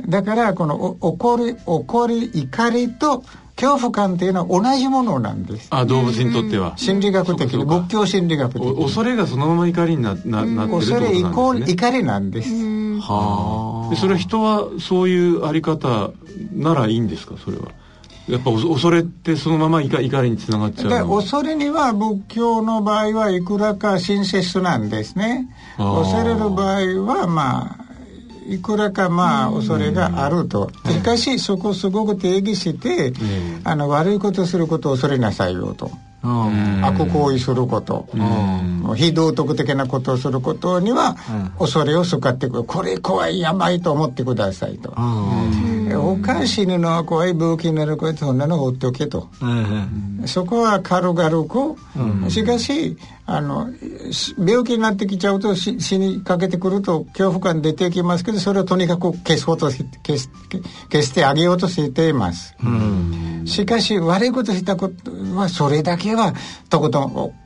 [0.08, 3.24] だからこのお怒り怒り怒りと
[3.56, 5.67] 恐怖感っていうのは同じものなんです。
[5.70, 11.67] あ動物にとっては、心理学的に仏教心理学的恐れがそのまま怒りになななってるって恐れイコことなんですね。
[11.67, 12.60] ール怒りなんです、は
[13.90, 16.12] でそれは人はそういうあり方
[16.54, 17.36] ならいいんですか？
[17.44, 17.70] それは。
[18.28, 25.49] やっぱお恐れってそのまま怒怒りにつながっちゃうで恐れには仏教の場合はいくらか親切なんですね。
[25.78, 27.86] 恐れる場合はまあ
[28.47, 30.72] いくらかまあ恐れがあると。
[30.86, 33.12] しかしそこをすごく定義して
[33.64, 35.91] あの悪いことすることを恐れなさいよと
[36.24, 38.07] 悪行為すること。
[38.95, 41.15] 非道徳的なことをすることには
[41.57, 42.63] 恐れを使ってくる。
[42.63, 44.93] これ怖いやばいと思ってくださいと
[45.94, 49.30] 他死ぬのは怖い病気になる怖いそんなの放っておけと、
[50.26, 53.70] そこは軽々く、しかしあの
[54.38, 60.30] 病気になってきちゃうと死にかけてくると恐怖感出てきますけどそれをとにかく消そうと消し
[60.92, 62.56] 消してあげようとしています、
[63.46, 66.34] しかし悪いことしたことはそれだけは
[66.70, 67.41] とことん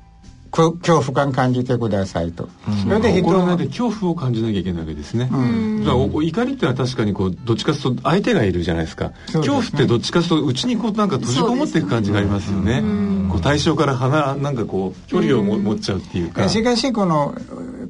[0.56, 3.22] 恐怖感感じてくださいと、うん、それでで
[3.68, 12.82] 恐怖を感じなきゃいけないわけですね、うん、怒りっていうのは確かにこうどっちかというと相手がいるじゃないですか、ね、恐怖ってどっちかというとうちにこうなんか閉じこもっていく感じがありますよね、
[13.30, 16.48] こう対象から離なんかこう距離をも、持っちゃうっていうか。
[16.48, 17.36] しかしこの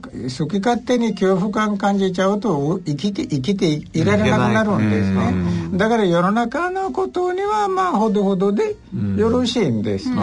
[0.05, 8.75] 好き勝手に恐怖感感じちゃうと生きて生きていられなくなるんですね、だから世の中のことにはまあほどほどで
[9.17, 10.15] よろしいんですね、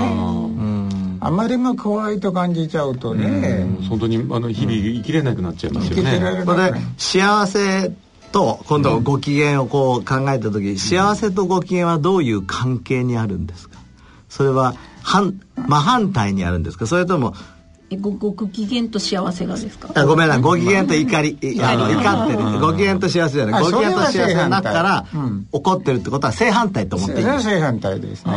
[1.24, 6.42] あまりも怖いと感じちゃうとね、本当にあの日々生きれなくなっちゃいますよね。
[6.44, 7.92] これ幸せ
[8.32, 13.78] と今度ご機嫌をこう考えた時、幸せとご機嫌はどういう関係にあるんですか？
[14.28, 16.88] それは反真反対にあるんですか？
[16.88, 17.34] それとも
[18.00, 19.90] ごご機嫌と幸せがですか？
[19.94, 21.38] あごめんなご機嫌と怒り。
[21.62, 23.62] あの怒ってるご機嫌と幸せじゃない。
[23.62, 25.06] ご機嫌と幸せになったら、
[25.52, 28.32] 怒ってるってことは正反対と思っていい正反対ですね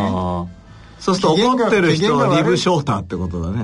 [1.05, 3.63] そうすると怒ってる人はリブショーターってことだね。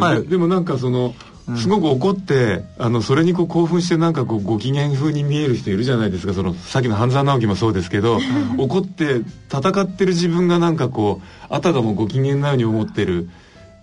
[0.00, 1.14] はい、でもなんかその
[1.58, 6.32] すごく怒って、あのそれにこう興奮してなんかこうご機嫌風に見える人いるじゃないですか。
[6.32, 8.18] そのさっきの半沢直樹もそうですけど、
[8.56, 9.20] 怒って
[9.52, 13.28] 戦ってる自分がなんかこうあたかもご機嫌なように思ってる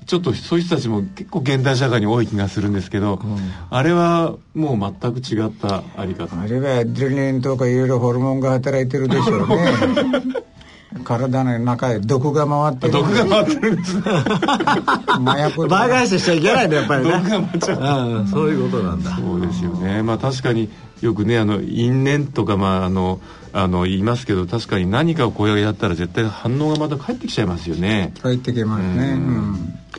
[0.07, 3.37] ちょっとそういう人たちも結構現代社会に多い気がするんですけど、うん、
[3.69, 6.39] あれはもう全く違ったあり方。
[6.41, 10.45] あれはアドレナリンとかいろいろホルモンが働いてるでしょうね
[10.97, 12.93] 体の中で毒が回ってる。
[12.93, 17.11] 毒が回ってるんです麻薬倍返ししちゃいけないんだやっぱりね。
[17.11, 19.15] 毒が回っちゃう、うん、そういうことなんだ。
[19.15, 20.03] そうですよね。
[20.03, 20.69] まあ確かに
[21.01, 23.19] よくねあの因縁とかまああの
[23.53, 28.13] あの言いますけど確かに何かをこうやったら絶対反応がまた返ってきちゃいますよね。
[28.21, 29.17] 返ってきますね。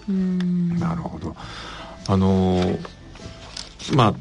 [0.08, 1.34] うん、なるほど。
[2.06, 2.78] あの
[3.94, 4.14] まあ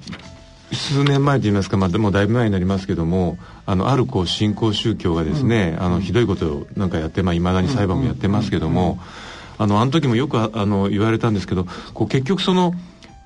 [0.74, 3.38] 数年前と言いますか、まあ、でもだいぶ前になりますけども
[3.68, 8.98] あのあるこう新興宗教がですね、うん、あのひどいことをなんかやっていまあ、未だに裁判もやってますけども、
[9.58, 12.74] あのあの時もよくあの言われたんですけどこう結局その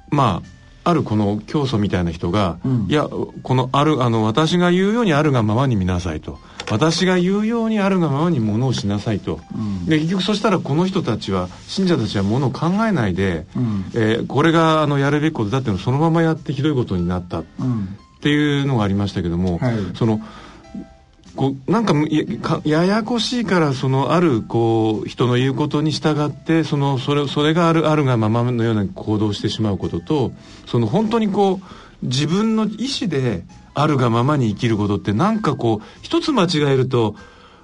[0.10, 0.42] ま
[0.84, 6.40] ああるこの教祖みたいな人が、うん、いやこのあるあの私が言うようにあるがままに見なさいと。
[6.72, 17.44] 私が言うようにあるがままにものをしなさいと、うん、で結局そしたらこの人たちは信者たちはものを考えないで、うん、えー、これがあのやるべきことだっていうのをそのままやってひどいことになった、
[18.22, 20.22] っていうのがありましたけども、はい、その
[21.36, 21.96] こうなんか
[22.64, 30.34] ややこしいからそのあるこう人の言うことに従ってそのそれそれがあるあるがままのような行動をしてしまうことと
[30.68, 33.44] その本当にこう自分の意思で
[33.74, 37.16] あるがままに生きることってなんかこう一つ間違えると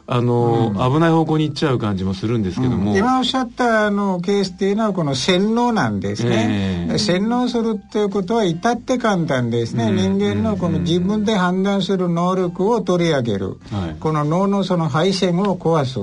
[0.08, 13.58] あの、うん、危ない方向に行っちゃう感じもするんですけども、うん、今おっしゃったあのケースっていうのはこの洗脳なんですね、えー、洗脳するっていうことは至って簡単ですね、うん、人間のこの自分で判断する能力を取り上げる、
[14.00, 16.00] この脳のその配線を壊す、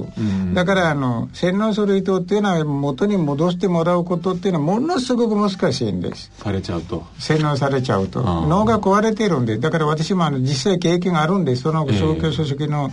[0.55, 6.31] だからあの洗脳する人っていうのは元に戻してもらうことっていうのはものすごく難しいんです。
[6.39, 7.05] されちゃうと。
[7.19, 8.23] 洗脳されちゃうと。
[8.23, 9.59] 脳が壊れてるんで。
[9.59, 11.63] だから私もあの実際経験があるんです。
[11.63, 12.91] その宗教組織の、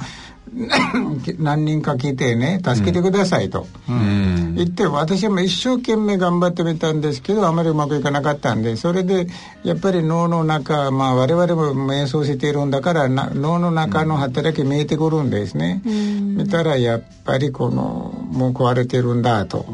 [1.39, 9.27] 何人か聞いてね助けてくださいと、うん、言って私も一生懸命頑張ってみたんですけどあまりうまくいかなかったんでそれで
[9.63, 19.65] やっぱり脳の中まあ我々も瞑想しているんだから脳の中の働き見えてくるんですね、うん、見たらやっぱりこのもう壊れてるんだと。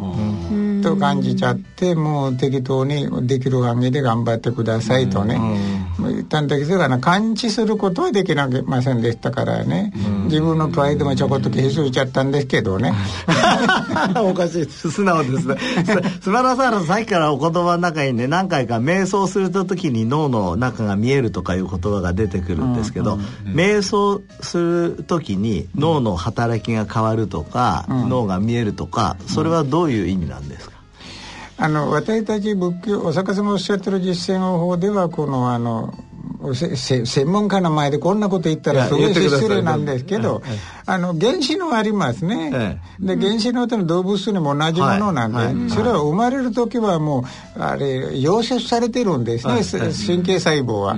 [0.51, 0.67] うん。
[0.87, 12.93] と感じちゃってもう適当にできる範囲で頑張ってくださいとね、うん、言ったんだけど感知することはできなませんでしたからね、うん、自分のプライドもちょこっと消しついちゃったんですけどね。
[14.21, 15.55] おかしい素直ですね。
[16.21, 30.76] すばらさんさっきからお言葉の中にね何回か瞑想する時に脳の中が見えるとかいう言葉が出てくるんですけど、うん、瞑想する時に脳の働きが変わるとか、脳が見えるとかそれはどういう意味なんですか？
[31.59, 35.93] あの私たち仏教お釈迦様おっしゃってる実践方法ではこのあの
[36.53, 40.43] 専門家の前でこんなこと言ったらすごい失礼なんですけど、
[40.85, 47.25] あの原子脳ありますね、で原子脳ってのは動物にも同じものなんで、それは生まれる時はも
[47.57, 50.95] うあれ溶接されてるんですね、神経細胞は。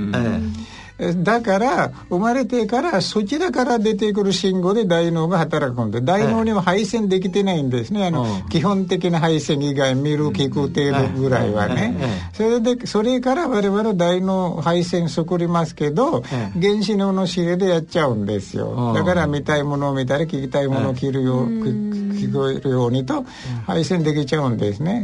[1.24, 8.06] だから生まれてからそちらから出てくる信号で大脳が働くんで大脳には配線できてないんですね。
[8.06, 11.95] あの、基本的な配線以外見る聞く程度ぐらいはね、
[12.34, 16.22] それでそれから我々大脳配線作りますけど、
[16.60, 23.26] 原子脳の指令でやっちゃうんですよ、だから見たいものを見たり聞きたいものを切るよう、聞こえるようにと
[23.66, 25.04] 配線できちゃうんですね。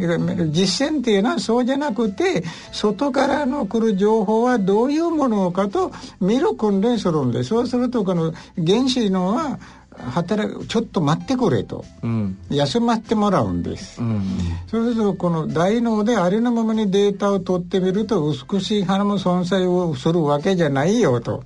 [0.52, 5.85] 実践っていうのはそうじゃなくて外からの来る情報はどういうものかと
[6.20, 7.68] 見る訓練するんでそう。
[7.68, 9.60] するとこの原子のは
[9.98, 14.22] 働くちょっと待ってくれと、うん、休まってもらうんです、うん、
[14.68, 21.44] そうするとこの大脳でありのままにデータを取ってみると美しい花も存在をするわけじゃないよと、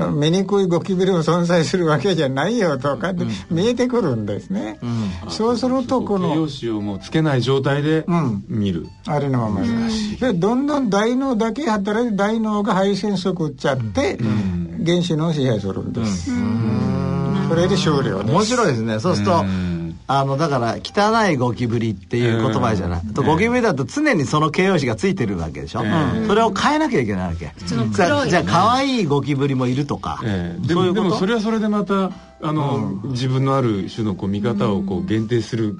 [0.00, 4.78] うん、醜いゴキブリも存在するわけじゃないよとかって見えてくるんですね、
[5.28, 8.04] そうするとこの用紙をもうつけない状態で
[8.48, 10.16] 見る、ありのままに。
[10.16, 14.18] でどんどん大脳だけ働いて大脳が配線作っちゃって、
[14.84, 16.30] 原子脳を支配するんです、
[17.50, 19.00] それで終了面白いですね。
[19.00, 19.44] そうすると
[20.06, 25.84] あのだから汚いゴキブリっていう言葉じゃない、とゴキブリだと常にその形容詞がついてるわけでしょ、
[26.26, 30.20] それを変えなきゃいけないわけ、じゃじゃあ可愛いゴキブリもいるとか、
[30.66, 32.10] でもでもそれはそれでまた
[32.42, 35.78] あの、自分のある種のこう見方をこう限定する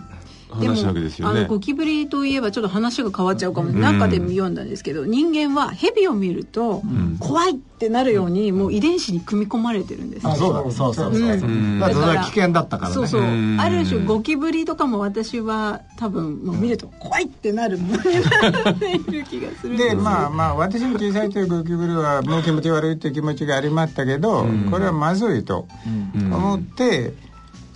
[0.50, 1.40] 話なわけですよね。
[1.40, 6.82] あのゴキブリといえばちょっと話が変わっちゃうかも、中で読んだんですけど人間は蛇を見ると
[7.18, 12.94] 怖いってなるようにもう遺伝子に組み込まれてるんです、あそうだそうそうそう、うん、だから危険だったからね。
[12.94, 13.22] そうそう。
[13.22, 17.80] ある種ゴキブリとかも私は多分もう見ると怖いってなる。
[17.80, 18.20] ものに
[18.64, 25.66] なっている気がするでまあまあ私も小さい時ゴキブリはもう気持ち悪いっていう気持ちがありましたけど、これはまずいと
[26.14, 27.14] 思って、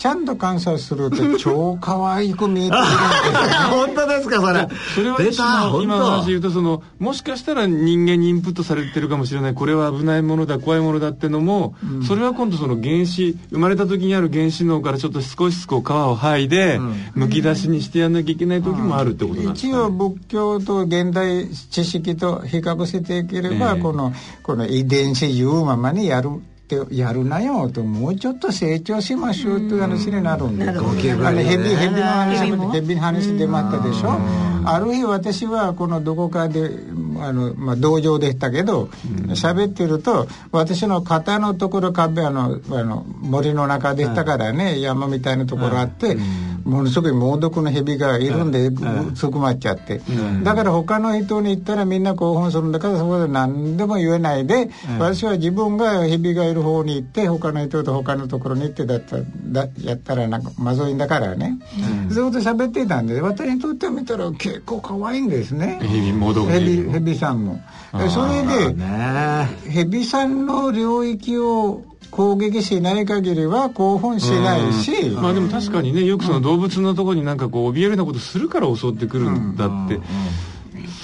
[0.04, 4.68] ちゃんと観察すると超可愛く見えてくるんです 本当ですかそれ。
[4.96, 9.54] それは今今の話言うとそのもしかしたら人間にインプットされてるかもしれない。
[9.54, 26.28] これは危ないものだ怖いものだってのも、うん、それは今度その原子生まれた時にある原子脳からちょっと少しずつこう皮を剥いで、うん、むき出しにしてやんなきゃいけない時もあるってことなんですか、ね、一応仏教と現代知識と比較していければ、えー、このこの遺伝子言うままにやる
[26.82, 34.53] ってやるなよともうちょっと成長しましょうという話になるんで、うん、ゴキブリ、ね、ヘビヘビの話ヘビの話出まったでしょ？
[34.64, 36.70] ある日私はこのどこかで
[37.20, 38.86] あの、まあ、道場でしたけど
[39.28, 46.16] 喋、ってると私の肩のところ壁あのあの森の中でしたからね、山みたいなところあって、
[46.64, 48.70] ものすごい猛毒の蛇がいるんで、
[49.14, 50.00] つくまっちゃって、
[50.42, 61.58] だから他の人に言ったらみんな興奮するんだからそこで何でも言えないで、私は自分が蛇がいる方に行って他の人と他のところに行ってだっただやったらなんかまずいんだからね、
[62.08, 65.78] ずっと喋ってたんで私にとっては見たら結構可愛いんですね。
[65.82, 67.60] 蛇猛毒蛇蛇さんも。
[68.10, 68.74] それで
[69.70, 80.00] 蛇さんの領域を攻撃しない限りは興奮しないし、まあでも確かにねよくその動物のところになんかこう怯えるようなことするから襲ってくるんだって、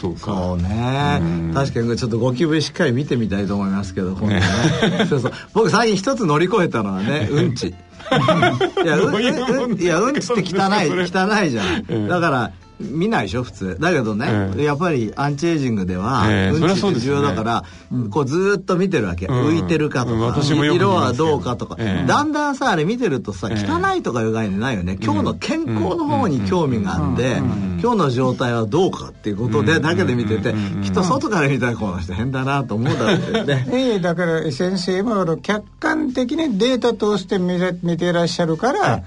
[0.01, 0.20] そうか。
[0.20, 1.20] そうね、
[1.53, 4.42] 確かにちょっとゴキブリしっかり見てみたいと思いますけど今度ね。
[5.11, 5.32] そうそう。
[5.53, 7.74] 僕最近一つ乗り越えたのはね うんち。
[8.82, 13.76] いやうん、いやうんちって汚い汚いじゃん、だから見ないでしょ普通。
[13.78, 24.96] だけどね、えー、やっぱりアンチエイジングでは、えー、うんちって重要だから、ね、こうずっと見てるわけ、うん、浮いてるかとか、うん、色はどうかとか、えー、だんだんさあれ見てるとさ汚いとかいう概念ないよね。
[25.00, 27.40] 今日の健康の方に興味があって、
[27.82, 33.66] 今日の状態はどうかっていうことでだけで見てて、きっと外から見たらこの人変だなと思うだろうね。
[33.72, 39.02] ええだから先生も客観的にデータ通して見見てらっしゃるから、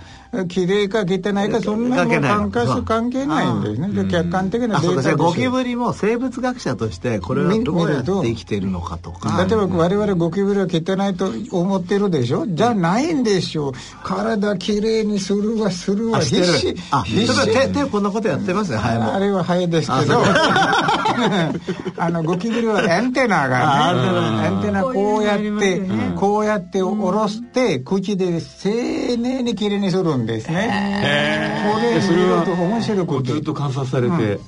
[0.47, 1.13] 綺麗か汚
[1.45, 4.07] いかそんなの関関係ないんですね。
[4.09, 9.45] 客観的なデータゴキブリも生物学者としてこれはどうやって生きてるのかとか。
[9.47, 12.45] 例えば我々ゴキブリは汚いと思ってるでしょ？
[12.47, 13.73] じゃないんでしょう。
[14.03, 16.19] 体きれいにするわするわ。
[16.19, 16.75] 必死。
[16.91, 17.45] あ必死。
[17.53, 18.62] 手手こんなことやってます？
[18.71, 19.13] ねハエも。
[19.15, 20.23] あれはハエですけど。
[21.97, 23.65] あ のゴキブリはアンテナがね。
[24.47, 24.83] アンテナ。
[24.83, 25.81] こうやって
[26.15, 31.63] こうやって下ろして口で丁寧にきれいにするんですね。
[31.73, 34.39] これそれは面白くずっと観察されて、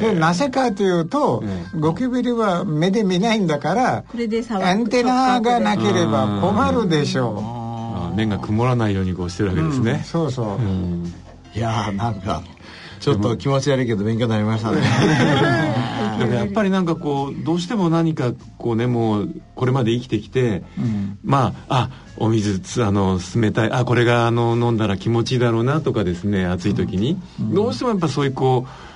[0.00, 1.42] でなぜかというと、
[1.78, 4.04] ゴキブリは目で見ないんだから
[4.62, 7.68] アンテナがなければ困るでしょう。
[8.18, 11.12] 目が曇らないようにこうしてるわけですね、うん、そうそう、うん、
[11.54, 12.42] いやーなんか
[13.00, 14.82] ちょっと気持ち悪いけど勉強になりましたね。
[16.18, 28.87] でもやっぱりなんかこうどうしても何かこうねもうこれまで生きてきて、うん、まああお水あの冷たいあこれがあの飲んだら気持ちいいだろうなとかですね暑い時に、うん、どうしてもやっぱそういうこうう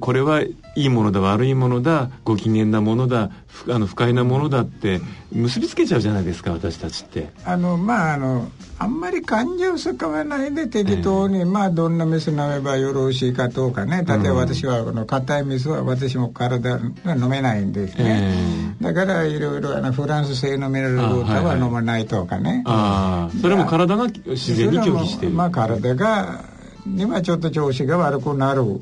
[0.00, 5.00] これはいいものだ悪いものだご機嫌なものだふあの不快なものだって
[5.30, 7.28] 結びつけちゃうじゃないですか私たちって。
[7.44, 8.48] あのまああの
[8.80, 22.62] あんまり感情を使わないで適当に、まあどんな水飲めばよろしいかとかね例えば私はこの硬い水は私も体が飲めないんですね、だからいろいろあのフランス製のミネラルウォーターは飲まないとかね。
[22.66, 25.32] ああそれも体が自然に拒否してる。
[25.32, 26.42] まあ体が
[26.86, 28.80] にはちょっと調子が悪くなる、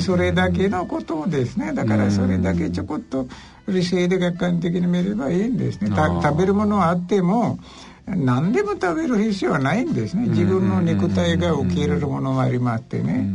[0.00, 1.72] それだけのことですね。
[1.72, 3.26] だからそれだけちょこっと
[3.68, 5.90] 理性で客観的に見ればいいんですね。
[5.94, 7.58] 食べるものはあっても
[8.06, 10.28] 何でも食べる必要はないんですね。
[10.28, 13.34] 自分の肉体が受け入れるものもありましてね、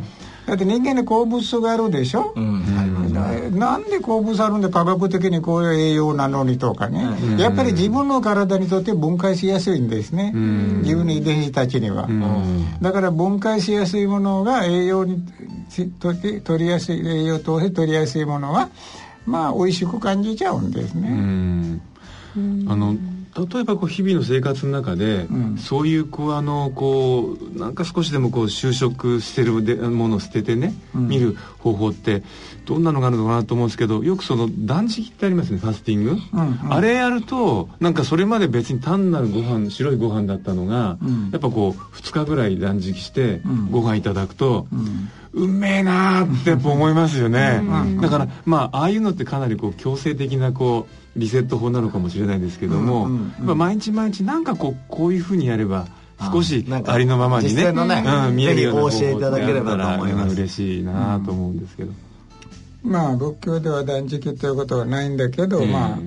[0.51, 3.13] だって人間に好物素があるでしょ、うん。
[3.57, 15.25] なんで好物あるんで科学的にこういう栄養なのにとかね、うん、やっぱり自分の体にとって分解しやすいんですね、うん、自分の遺伝子たちには、うん、だから分解しやすいものが栄養に
[16.01, 18.69] 取りやすい栄養として取りやすいものは
[19.25, 21.79] まあ美味しく感じちゃうんですね。
[22.67, 22.97] あの
[23.35, 32.23] 例えばこう日々の生活の中で、うん、そういうこうあのこうなんか少しでもこう就職してるでものを捨ててね、うん、見る方法って
[32.65, 44.75] どんなのがあるのかなと思うんですけどよくその断食ってありますねファスティング、うんうん、あれやるとなんかそれまで別に単なるご飯白いご飯だったのが、うん、やっぱこう2日ぐらい断食してご飯いただくと、う
[45.33, 47.61] めえなーってやっぱ思いますよね、
[48.01, 55.87] だからまあああいうのってかなりこう強制的なこうリセット法なのかもしれないですけども、うんうん、毎日毎日なんかこうこういうふうにやれば
[56.33, 61.93] 少しありのままにねね、うん、見えるような方法でやったら嬉しいなと思うんですけど、
[62.83, 65.99] まあ仏教では断食ということはないんだけど、まあ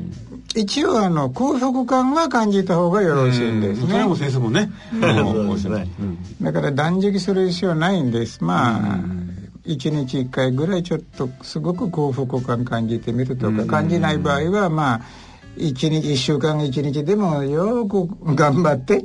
[0.55, 3.91] 一応あの幸福感は感じた方がよろしいんですね。
[3.91, 4.71] それも先生もね。
[6.41, 8.43] だから断食する必要はないんです。
[8.45, 8.99] まあ、
[9.67, 15.01] 1日1回ぐらいちょっとすごく幸福感感じてみるとか感じない場合はまあ
[15.57, 19.05] 1日1週間1日でもよく頑張って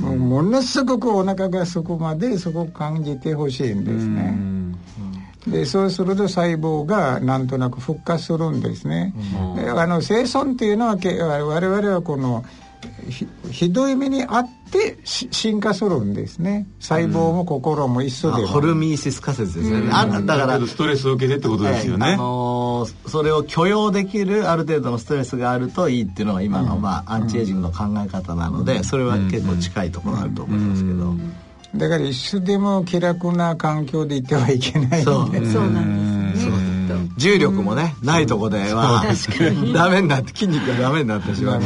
[0.00, 4.34] もものすごくお腹がそこまでそこ感じてほしいんですね。
[5.46, 9.14] でそうすると細胞がなんとなく復活するんですね。
[9.74, 12.44] あの生存っていうのは我々はこの
[13.50, 16.66] ひどい目にあって進化するんですね。
[16.78, 31.14] 細胞も心も一緒で、うん、ホルミーシス仮説ですよね、うん、あだからストレスを受けてってことですよね、はい、あのー、それを許容できるある程度のストレスがあるといいっていうのが今の、まあ、アンチエイジングの考え方なので、それは結構近いところあると思いますけど、
[31.74, 35.24] だから一緒でも気楽な環境でいてはいけないそう。
[35.26, 36.70] そうなんですね
[37.16, 39.04] 重力もね、ないとこでは、
[39.74, 41.62] ダメになって筋肉がダメになってしまう。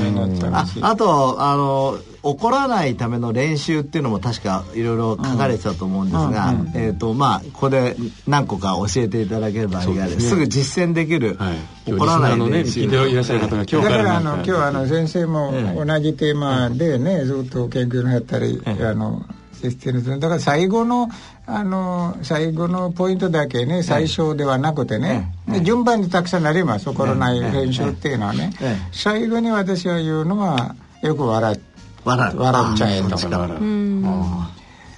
[0.52, 7.96] ああとあの怒らないための練習っていうのも確かいろいろ書かれてたと思うんですが、うんうん、えっ、ー、とまあここで
[8.26, 11.52] 何個か教えていただければいいがす,、ね、すぐ実践できる、は
[11.86, 15.52] い、怒らない練習、ね、いらっしゃる方が今日からだからあの今日あの先生も
[15.84, 19.22] 同じテーマでね、ずっと研究のやったり、あの
[19.70, 21.08] してるだから最後の
[21.46, 28.50] あの最後のポイントだけね最初ではなくてね、で順番にたくさんなります怒らない練習っていうのはね、
[28.92, 31.60] 最後に私は言うのはよく笑
[32.04, 33.16] 笑笑っちゃえと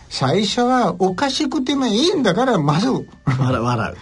[0.08, 2.88] 最初はおかしくてもいいんだからまず。
[2.88, 3.62] 笑う。
[3.62, 3.94] 笑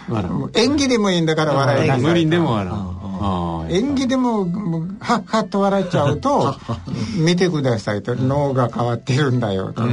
[0.45, 0.51] う。
[0.53, 2.94] 演技でもいいんだから笑いなさい無理でも笑う
[3.69, 4.47] 演技でも
[4.99, 6.55] はっはっと笑っちゃうと
[7.17, 9.83] 見てくださいと脳が変わってるんだよと。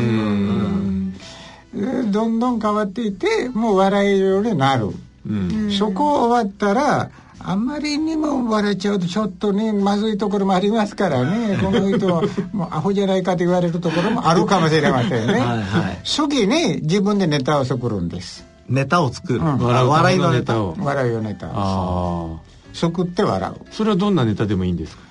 [2.10, 4.90] どんどん変わっていってもう笑えるようになる、
[5.26, 7.10] うん、そこ終わったら
[7.44, 11.58] あんまりにも笑っちゃうとちょっとねまずいところもありますからね。
[11.62, 15.40] この人はもうアホじゃないかと言われるところもあるかもしれませんね。
[15.40, 18.44] はい、初期に自分でネタを作るんです。
[18.68, 20.62] ネタを作る、うん、笑いのネタ。
[20.62, 20.76] を。
[20.78, 21.48] 笑いのネタ。
[21.48, 22.38] を
[22.72, 23.74] 作って笑う。
[23.74, 25.02] それはどんなネタでもいいんですか？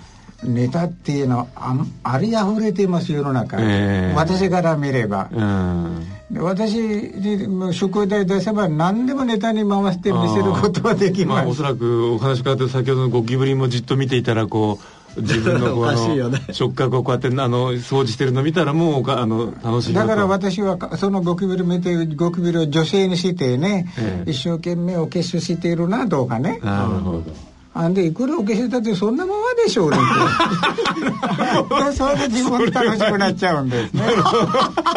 [0.44, 6.08] ネタっていうのはあありあふれています世の中、えー、私から見れば、うん。
[6.40, 14.80] 私に宿題出せば何でもネタに回して見せることはできます、まあ、おそらくお話伺って先ほどのゴキブリもじっと見ていたらこ
[15.18, 26.62] う自分のこの、 ね、触覚をこうやってあの掃除してるの見たらもうあの楽しいだから私はそのゴキブリ見てゴキブリを女性にしてね、ええ、一生懸命お化粧しているなどうかね。
[26.64, 29.98] なるほどあんでいくらお消しだってそんなもんでしょうね。
[31.92, 34.04] でそれで自分楽しくなっちゃうんですね。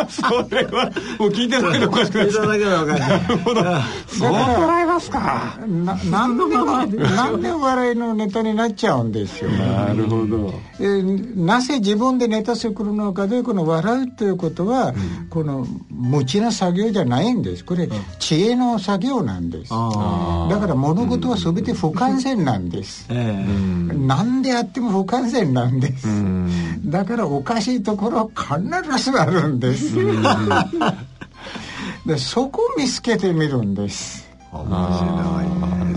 [0.08, 2.84] それはもう聞いてるだけでおかしくなっちゃう聞いただけでわか。
[2.84, 3.62] んないなるほど。
[4.08, 4.30] そう。
[4.30, 5.58] 捉えますか？
[5.66, 9.50] な なんで笑いのネタになっちゃうんですよ。
[9.50, 10.54] なるほど。
[10.80, 11.02] え
[11.36, 17.64] なぜ自分でネタ作るのかでこの笑うということは、うん、この無知な作業じゃないんです。
[17.64, 17.88] これ、
[18.18, 19.70] 知恵の作業なんです。
[19.70, 29.94] だから物事は全て不完全なんです、うん、何であっても不完全なんです、うん、だからおかしいところは必ずあるんです、
[32.06, 34.24] でそこを見つけてみるんです。
[34.54, 34.60] だ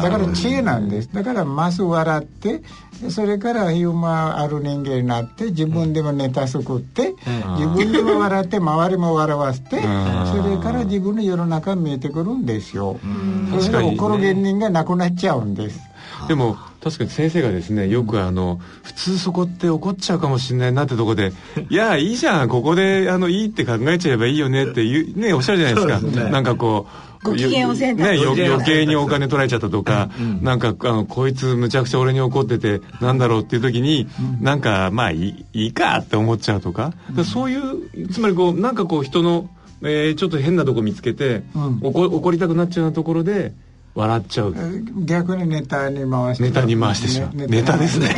[0.09, 1.09] から知恵なんです。
[1.13, 2.63] だからまず笑って
[3.09, 7.13] それからユーモアある人間になって自分でもネタ作って、
[7.57, 9.85] 自分でも笑って周りも笑わせて、そ
[10.49, 12.99] れから自分の世の中見えてくるんですよ、
[13.59, 15.79] それで怒る芸人がなくなっちゃうんです。
[16.27, 16.57] でも
[16.87, 21.33] 確かに先生がですねよくあの普通そこって怒っちゃうかもしれないなってとこで
[21.69, 34.07] 「いやいいじゃんここであのいいって考えちゃえばいいよね」っていうねおっしゃるじゃないですか、ね、なんかこうご機嫌を選択、ね、余計にお金取られちゃったとか、うん、なんかあのこいつむちゃくちゃ俺に怒っててなんだろうっていう時に、
[34.39, 39.49] うん、なんかまあいいかって思っちゃうとか,、かそういうつまりこうなんかこう人の、
[39.81, 43.53] えー、ちょっと変なとこ見つけて、うん、怒怒りたくなっちゃうようなところで
[43.97, 44.55] 笑っちゃう。
[45.05, 47.33] 逆にネタに回してネタに回してしまう。
[47.33, 47.77] ネタ。
[47.77, 48.15] ですね。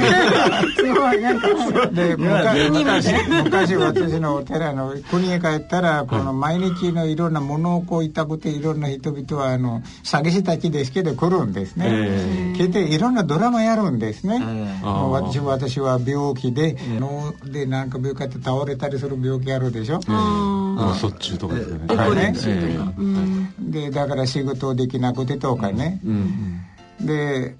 [0.75, 2.15] すごいなんかで
[2.69, 19.99] 昔昔私のお寺の国へ帰ったらこの毎日のいろんなものをこう痛くていろんな人々はあの詐欺師たちですけど来るんですね、えー、来ていろんなドラマやるんですね、えー、私私は病気で脳でなんか病気って倒れたりする病気あるでしょ。
[20.07, 22.15] 脳卒中とかですね、はい。
[22.15, 26.01] ね、でだから仕事できなくてとかね、
[27.01, 27.55] で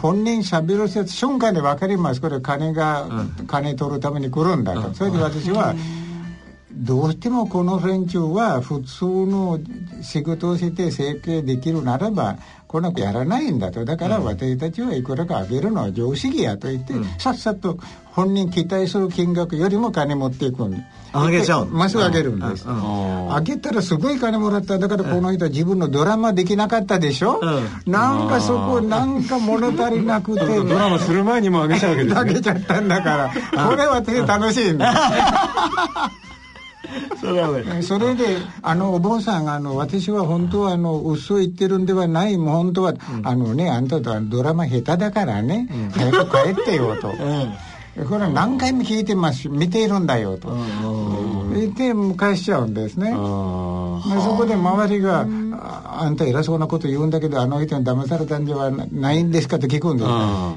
[0.00, 2.20] 本人しゃべる瞬間で分かります。
[2.20, 3.08] これ金が、
[3.46, 5.74] 金取るために来るんだと、それで私は、
[6.78, 9.58] どうしてもこの連中は普通の
[10.00, 13.84] 仕事をして生計できるならばこの子やらないんだと。
[13.84, 17.78] だから私たちはいくらかあげるのは常識やと言って、うん、さっさと
[18.12, 24.78] 本人期待する金額よりも金持っていくんであげちゃうまっすぐあげるんです、あげたらすごい金もらった。
[24.78, 30.44] だからこの人は自分のドラマできなかったでしょ、うん、なんかそこなんか物足りなくて。
[30.44, 33.66] ドラマする前にもあげちゃうわけです、ね、 あげちゃったんだから。
[33.66, 34.90] これは私楽しいんです
[37.20, 42.36] それはそれであのお坊さんあの私は本当はあの嘘を言ってるんではない。
[42.38, 47.12] もう本当は、うん、あのねあんたとはドラマ下手だからね、うん、早く帰ってよと。
[48.04, 50.56] これは何回も聞いてます見ているんだよと
[51.54, 55.26] 言って返しちゃうんですねそこで周りが
[56.00, 60.04] 「あんた偉そうなこと言うんだけどあの人に騙されたんではないんですか?」って聞くんで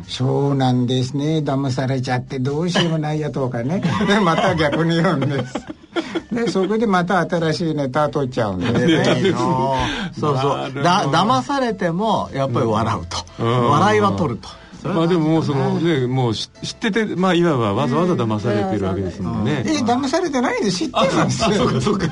[0.10, 5.54] すそうなんですね騙されちゃってどうしようもないやとかねでまた逆に言うんです
[6.32, 9.34] でそこでまた新しいネタ取っちゃうんでね
[10.20, 14.48] そうそうだ騙されてもやっぱり笑うと、笑いは取ると
[14.84, 19.64] まあでももうそのねもう知っててまあいわばわざわざ騙されてるわけですもんね。
[19.66, 21.46] え騙されてないで知ってます。
[21.46, 22.08] あそうかそうか。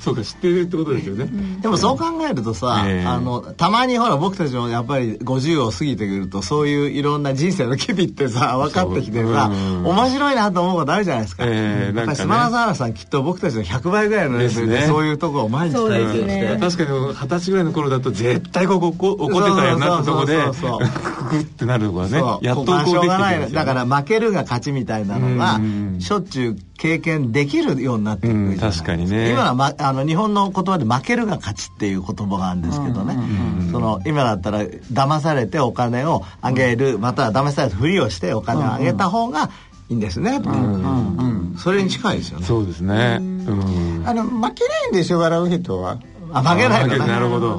[0.00, 1.28] そうか 知ってるってことですよね。
[1.60, 9.50] でもそう考えるとさあのたまにほら僕たちもやっぱり50を過ぎてくるとそういういろんな人生の機微ってさ分かってきてさ
[9.84, 11.44] 面白いなと思うことあるじゃないですか。
[11.46, 20.36] ええなんか島田沢さんきっと僕たちの100倍ぐらいのレベルでそういうとこを毎日体験して確かに二十歳ぐらいの頃だと絶対ここ怒ってたよなってとこで
[21.18, 23.52] ククってなるはねやっとこうしょうがない。
[23.52, 25.60] だから負けるが勝ちみたいなのが
[26.00, 29.30] しょっちゅう経験できるようになってくる確かにね。
[29.30, 33.18] 今は、ま、あの日本の言葉で負けるが勝ちっていう言葉があるんですけどね。
[33.72, 39.50] その今だったら騙されてお金をあげるまたは騙されてふりをしてお金をあげた方が
[39.88, 42.46] いいんですねっていう、それに近いですよね。
[42.46, 43.20] そうですね、
[44.04, 45.98] あの負けないんですよ笑う人は。
[46.32, 47.56] あ負けないなるほど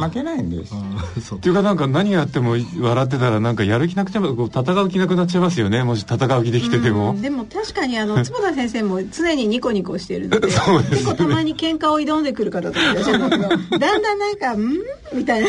[0.00, 0.74] 負けないんです。
[1.34, 5.82] っていうかなんか何やっても笑ってたらなんかやる気なくてもこう戦う気なくなっちゃいますよね。
[5.84, 7.16] もし戦う気できてても。
[7.20, 10.50] でも確かにあの 坪田先生も常にニコニコしてるので。
[10.50, 14.78] そうです、ね、結構たまに喧嘩を挑んでくる方とかいらっしゃるんだけどだんだんなんか「ん?」
[15.14, 15.48] みたいな。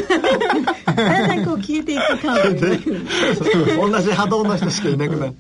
[0.96, 3.06] だんだんこう消えていく感覚
[3.92, 5.34] 同じ波動の人しかいなくなる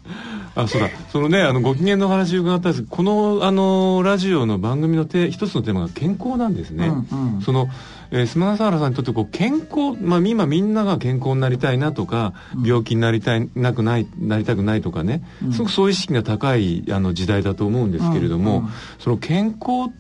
[0.55, 0.89] あそうだ。
[1.11, 7.69] そのねあのご機嫌の話伺ったんですこのあのラジオの番組のて一つのテーマが健康なんですね、うんうん、その、
[8.11, 12.33] えー、スマナサーラさんにとってこう健康、まあ、今みんなが健康になりたいなとか、
[12.63, 18.65] 病気になりたいなくないなりたくないとかね、すごくそういう意識が高いあの時代だと思うんですけれども、うん。
[18.65, 19.91] うん、その健康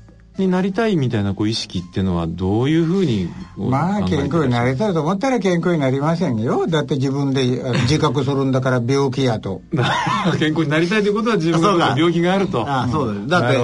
[0.41, 6.67] になりたいみたいなこう意識っていうのはどういうふうにまあ健康になりたいと思ったら健康になりませんよ。
[6.67, 7.45] だって自分で
[7.83, 9.61] 自覚するんだから病気やと。
[10.39, 12.65] 健康になりたいということは自分が病気があると。
[12.67, 13.59] あそうだだって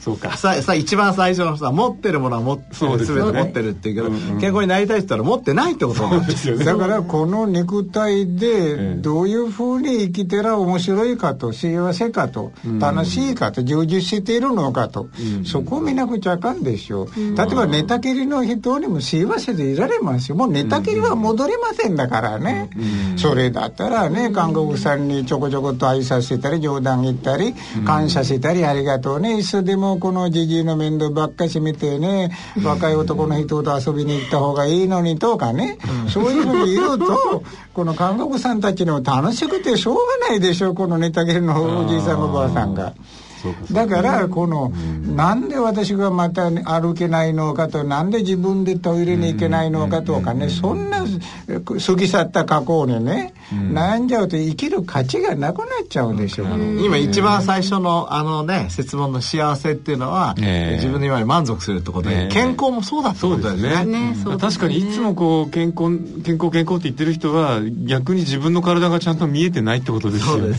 [0.00, 0.36] そうか。
[0.36, 6.56] ささ一番最初のさ持ってるものはもそうです、ね、全て持ってるって言うけど、うんうん、健康になりたいって言ったら持ってないってことなんですよ。
[6.56, 6.64] ね。
[6.64, 17.02] だからこの肉体でどういうふうに生きてら面白いかと幸せかと楽しいかと充実しているのかと、うん、そこを見なくちゃあかんでしょ。
[17.04, 20.36] う、うん、例えば寝たきりの人にも幸せでいられますよ。
[20.36, 22.70] もう寝たきりは戻れませんだからね、
[23.12, 27.54] うん、それだったらね看護婦さんにちょこちょこと挨拶したり冗談言ったり
[27.84, 29.38] 感謝したりありがとうね。
[29.38, 32.30] いつでもこのじじいの面倒ばっかし見てね
[32.62, 37.42] 若い男の人と遊びに行った方がいいのにとかね、そういうふうに言うと
[37.74, 42.94] この看護婦さんたちにも楽しくてしょうがないでしょこの寝たきりのおじいさんおばあさんが。
[43.72, 44.72] だからこの、
[45.14, 63.84] なんで私がまた歩けないのかとなんで自分でトイレに行けないのかとかねそんな過ぎ去った過去にね、悩んじゃうと生きる価値がなくなっちゃうでしょう、ね、今一番最初のあのね説問の幸せっていうのは、自分の今に満足するってことで、健康もそうだってことですね。
[63.84, 70.54] ね確かにいつもこう健康健康健康って言ってる人は逆に自分の体がちゃんと見えてないってことですよね。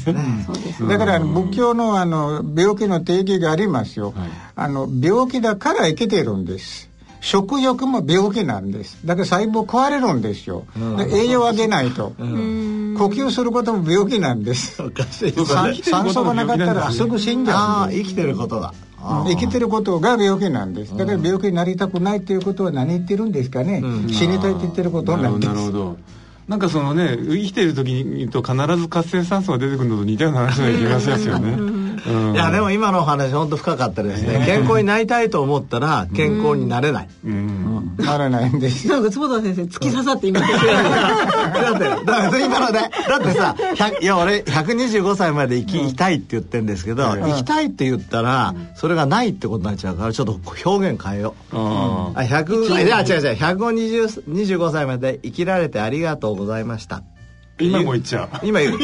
[0.90, 6.90] だから仏教のあの病病気の定義がありますよ、はい、あの病気だから生きてるんです
[7.24, 9.00] 食欲も病気なんです。
[9.06, 10.66] だから細胞壊れるんですよ、
[11.10, 14.76] 栄養をあげないと、呼吸することも病気なんです。
[15.84, 18.74] 酸素がなかったらすぐ死んじゃう生きてることだ。
[19.26, 20.98] 生きてることが病気なんです。
[20.98, 25.48] だから病気になりたくないっていうことは何言ってるんですかね、死にたいって言ってることなんです。
[25.48, 25.98] なるほど。
[26.48, 31.52] なんかそのね生きてる時にと必ず活性酸素が出てくるのと似たような話な気がしますよね
[32.06, 34.44] いやでも今のお話本当深かったですね。
[34.46, 37.10] 健康になりたいと思ったら健康になれない。
[37.98, 43.56] なれないんですなんか坪田先生突き刺さって今だってだから今のねだってさ
[44.02, 51.56] いや俺125歳まで生きたいって言ってるんですけど生きたいって言ったらそれがないってことになっちゃうからちょっと表現変えよう。
[51.56, 57.04] あ100いや違う違う125歳まで生きられてありがとうございました
[57.60, 58.46] 今も言っちゃう。
[58.48, 58.78] 今言う。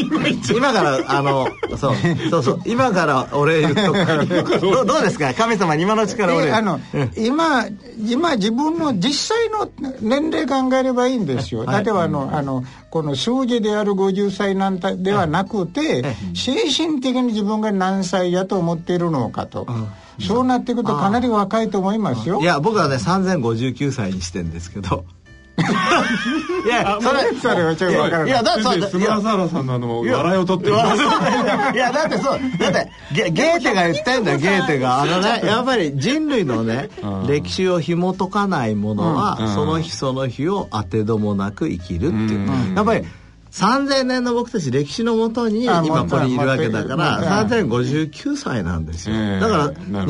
[0.56, 1.48] 今からあの
[1.78, 1.96] そう
[2.30, 2.62] そうそう。
[2.66, 4.60] 今から俺言っとく。
[4.62, 5.34] どどうですか？
[5.34, 6.80] 神様に今のうちから俺、あの、
[7.18, 7.66] 今
[8.08, 9.70] 今自分の実際の
[10.02, 16.04] 年齢考えればいいんですよ、例えばあの,、あのこの数字である50歳なんたではなくて、
[16.36, 19.68] 精神的に自分が何歳やと思っているのかと。
[20.22, 22.42] そうなっていくとかなり若いと思いますよ。
[22.42, 25.06] いや、僕はね、3059歳にしてんですけど。
[25.60, 28.30] いや、それ、それはちょっとわからない。
[28.30, 30.76] いや、だって、菅原さんのあの、笑いを取ってる。
[30.76, 30.78] い
[31.78, 35.02] や、だってそう、だって、ゲゲーテが言ってんだよ、ゲーテが。
[35.02, 36.90] あのね、やっぱり人類のね、
[37.28, 42.76] 歴史を紐解かないものは、その日その日を当てどもなく生きるっていう。
[42.76, 43.06] やっぱり、
[43.52, 50.06] 3000年の僕たち歴史のもとに今ここにいるわけだから3059歳なんですよ、だから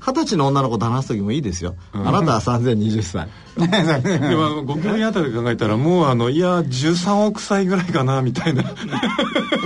[0.00, 3.28] 二十歳の女の子と話す時もいいですよ、あなたは3020歳。
[3.52, 8.64] でもご教員あたりで考えたらもうあのいや13億歳ぐらいかなみたいな。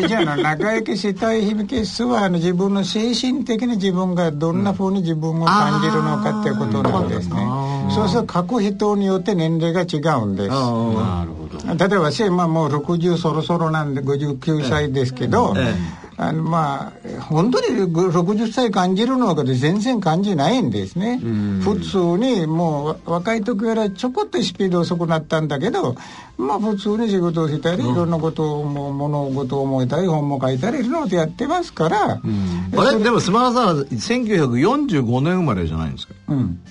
[0.07, 7.49] じゃあ仲良きしたい秘密はあの自分の精神的に自分がどんなふうに自分を感じるのかっていうことなんですね、
[7.95, 10.49] そうすると各人によって年齢が違うんです。
[10.49, 11.46] なるほど
[11.79, 16.07] 例えば私はもう60そろそろなんで59歳ですけど、ええ。
[16.19, 21.21] あのまあ本当に60歳感じるのかで全然感じないんですね、
[21.63, 25.95] 普通にもう若い時からちょこっとスピード遅くなったんだけど
[26.39, 32.99] まあ普通に仕事をしたり、いろんなことをも物事を思えたり本も書いたりいろんなことやってますから、うん、あれ？
[32.99, 36.15] でもスマラさんは1945年生まれじゃないんですか？
[36.29, 36.63] うん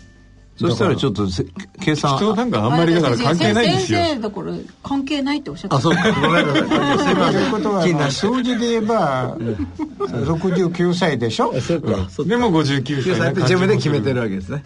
[0.58, 1.28] そしたらちょっと
[1.82, 4.00] 計算人なんかあんまりだから関係ないんですよ。
[4.00, 4.54] 先生だから
[4.84, 5.76] 関係ないっておっしゃった。
[5.76, 6.12] あそうか。
[6.14, 6.98] ごめんなさい。
[7.00, 11.54] すいませんことは数字で言えば69歳でしょ？
[11.60, 12.08] そうか。
[12.26, 14.64] でも59歳って自分で決めてるわけですね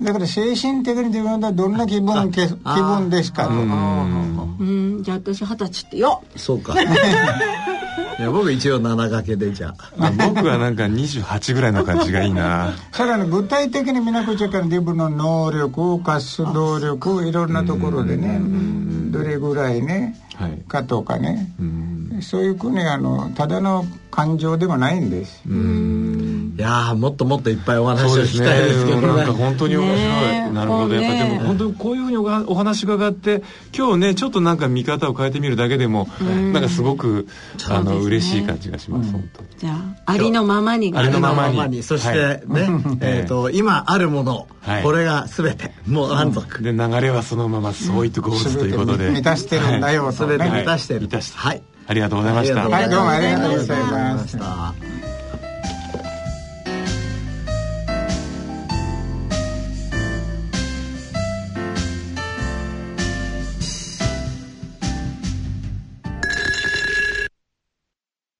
[0.00, 3.44] だから精神的に自分はどんな気分気分ですか？
[3.44, 5.02] とうん。
[5.02, 6.22] じゃあ私二十歳ってよ。
[6.36, 6.86] そうかい
[8.22, 10.10] や僕一応7掛けでじゃあ。
[10.12, 12.72] 僕はなんか28ぐらいの感じがいいな。
[12.92, 18.40] さらに具体的に見なくちゃから自分の能力活動力いろんなところでね
[19.10, 20.31] どれぐらいね、はい、
[20.68, 21.52] かとかね。
[22.20, 25.42] そういうふうにあのただの感情でもないんです。
[25.46, 30.94] いやーもっともっといっぱいお話を聞きたいですけどなんねか本当に面白い、なるほど。
[30.94, 33.42] やっぱねでも本当にこういうふうにおがお話伺って
[33.74, 37.26] 今日ねちょっとなんか見方を変えてみるだけでもなんかすごく
[37.70, 39.48] あの、嬉しい感じがします、本当に。
[39.56, 40.92] じゃあありのままに。
[40.94, 41.82] ありのままに。
[41.82, 42.68] そしてはね、
[43.00, 44.82] えっ、と今あるもの、はい。
[44.82, 50.26] これが全てもう満足、で流れはそのままそういったゴーズということで、満たしてるんだよと。
[50.26, 51.62] 全てね、満たしてる、満たしてはい。
[51.86, 52.68] ありがとうございました。
[52.68, 54.74] はいどうもありがとうございました。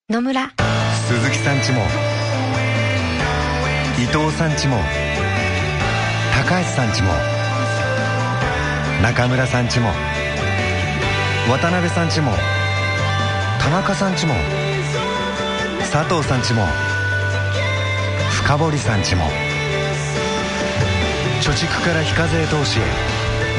[0.09, 0.53] 野村。
[1.09, 1.83] 鈴木さんちも。
[3.99, 4.77] 伊藤さんちも。
[6.35, 7.13] 高橋さんちも。
[9.03, 9.91] 中村さんちも
[11.49, 12.33] 渡辺さんちも
[13.61, 14.35] 田中さんちも
[15.91, 16.65] 佐藤さんちも
[18.31, 19.25] 深堀さんちも
[21.43, 22.83] 貯蓄から非課税投資へ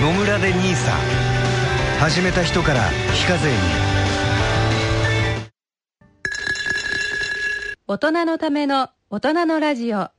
[0.01, 0.91] 野村で NISA
[1.99, 2.81] 始めた人から
[3.13, 3.57] 非課税に。
[7.87, 10.09] 大人のための大人のラジオ。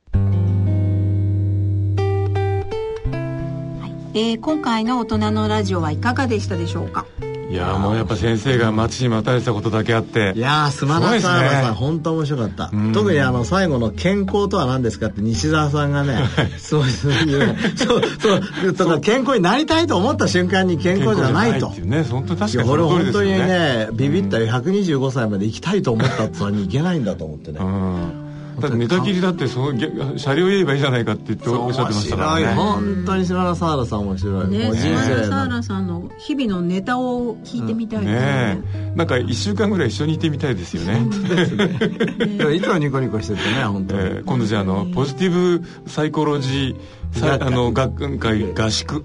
[4.17, 7.05] えー今回の大人のラジオはいかがでしたでしょうか？
[7.47, 11.49] いやもうやっぱ先生が待ちに待たれてたことだけあっていやーすまなすごいですね。
[11.61, 12.91] さん本当面白かった、うん。
[12.91, 16.17] 特にあの最後の健康とは何ですかって西澤さんがね
[16.57, 18.73] そうそういうそうそう。
[18.73, 21.69] とか健康になりたいと思った瞬間に健康じゃないと。
[21.69, 24.47] ね本当に確かに俺本当にねねビビったよ。
[24.47, 28.24] 125歳まで生きたいと思ったってのにいけないんだと思ってね、うん
[28.59, 32.53] だって寝たきりだってその逆車両言えばいいじゃないかって言っておっしゃってましたからね。
[32.53, 34.65] 本当に島田サーラさん面白い、ね。
[34.65, 35.85] もう人島田サーラさん。
[35.85, 40.99] の日々のネタを聞いてみたいですねねえなんか一週間ぐらい一緒にいてみたいですよね。
[42.37, 46.79] でもいつもニコニコしててね本当に、えー今度じゃああのポジティブサイコロジーさ
[47.23, 49.03] あの学会合宿。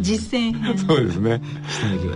[0.00, 0.78] 実践編。
[0.86, 1.40] そうですね。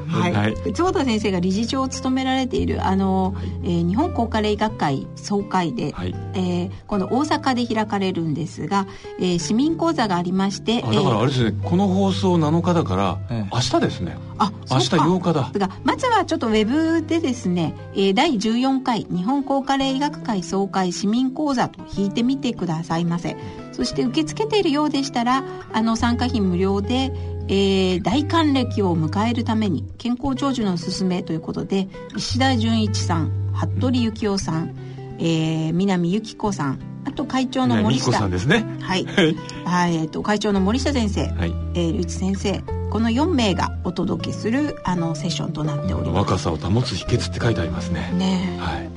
[0.08, 0.72] はい、はい。
[0.72, 6.14] 坪田先生が理事長を務められているあの、えー日本高加齢医学会総会で、はい。
[6.34, 8.86] えー今度大阪で開かれるんですが、
[9.18, 11.54] えー市民講座がありましてあだからあれですね。
[11.62, 13.50] この放送7日だからええ。
[13.52, 14.16] 明日ですね。
[14.38, 15.04] あ明日そうか。
[15.06, 15.66] 8日だ。
[15.68, 23.36] がまずはちょっとウェブでですね、えー第14回日本高加齢医学会総会市民講座と引いてみてくださいませ
[23.78, 27.12] そして受け付けているようでしたらあの参加費無料で、
[27.46, 34.74] えー大還暦を迎えるために健康長寿のすすめということで石田純一さん服部幸男さん、
[35.18, 38.12] えー南由紀子さんあと会長の森下。
[38.12, 38.66] さんですね。
[38.80, 39.36] はい、はい。
[39.64, 41.54] はいえー、と会長の森下先生、はい。
[41.74, 42.60] えー、龍一先生
[42.90, 46.32] この4名がお届けするあのセッションとなっております。
[46.32, 48.12] 若さを保つ秘訣って書いてありますね。
[48.14, 48.60] ねえ。
[48.60, 48.90] はい。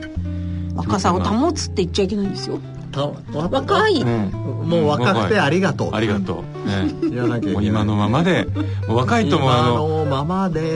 [0.76, 2.58] 若さを保つって言っちゃいけないんですよ。
[2.58, 2.81] た
[3.34, 4.32] 若い、うん。
[4.68, 5.96] もう若くてありがとう。
[5.96, 6.68] ありがとう。
[6.68, 6.94] ね。
[7.10, 7.66] 言わなきゃいけない。
[7.66, 8.48] 今のままで
[8.88, 10.76] 若いともあ今ののままで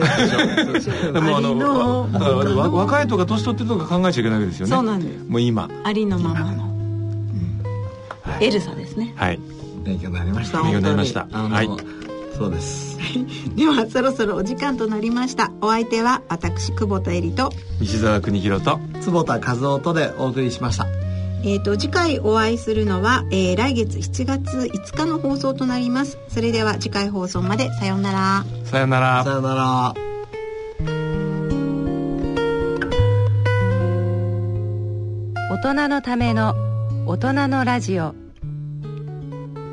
[1.12, 4.72] でもあの若いとか年取ってるとか考えちゃいけないわけですよね。
[4.72, 5.24] そうなんです。
[5.28, 5.68] もう今。
[5.84, 6.74] ありのままの、
[8.40, 9.12] エルサですね。
[9.16, 9.38] はい。
[9.84, 10.62] 勉強になりました。
[10.62, 11.26] 勉強になりました。
[11.30, 11.68] はい。
[12.36, 12.96] そうです。
[13.56, 15.52] ではそろそろお時間となりました。
[15.60, 18.80] お相手は私久保田恵里と,、西澤邦弘と。
[19.00, 21.05] 坪田和夫とでお送りしました
[21.42, 26.18] えー、と次回お会いするのは、えー来月7月5日の放送となります。
[26.28, 27.70] それでは次回放送まで。
[27.74, 28.44] さようなら。
[28.64, 29.24] さよなら。
[29.24, 29.94] さよなら。
[35.50, 36.54] 大人のための
[37.06, 38.14] 大人のラジオ。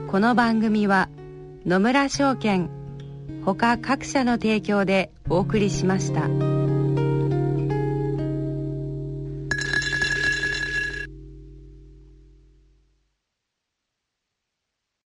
[0.07, 1.09] この番組は
[1.66, 2.70] 野村証券
[3.43, 6.62] ほか各社の提供でお送りしました。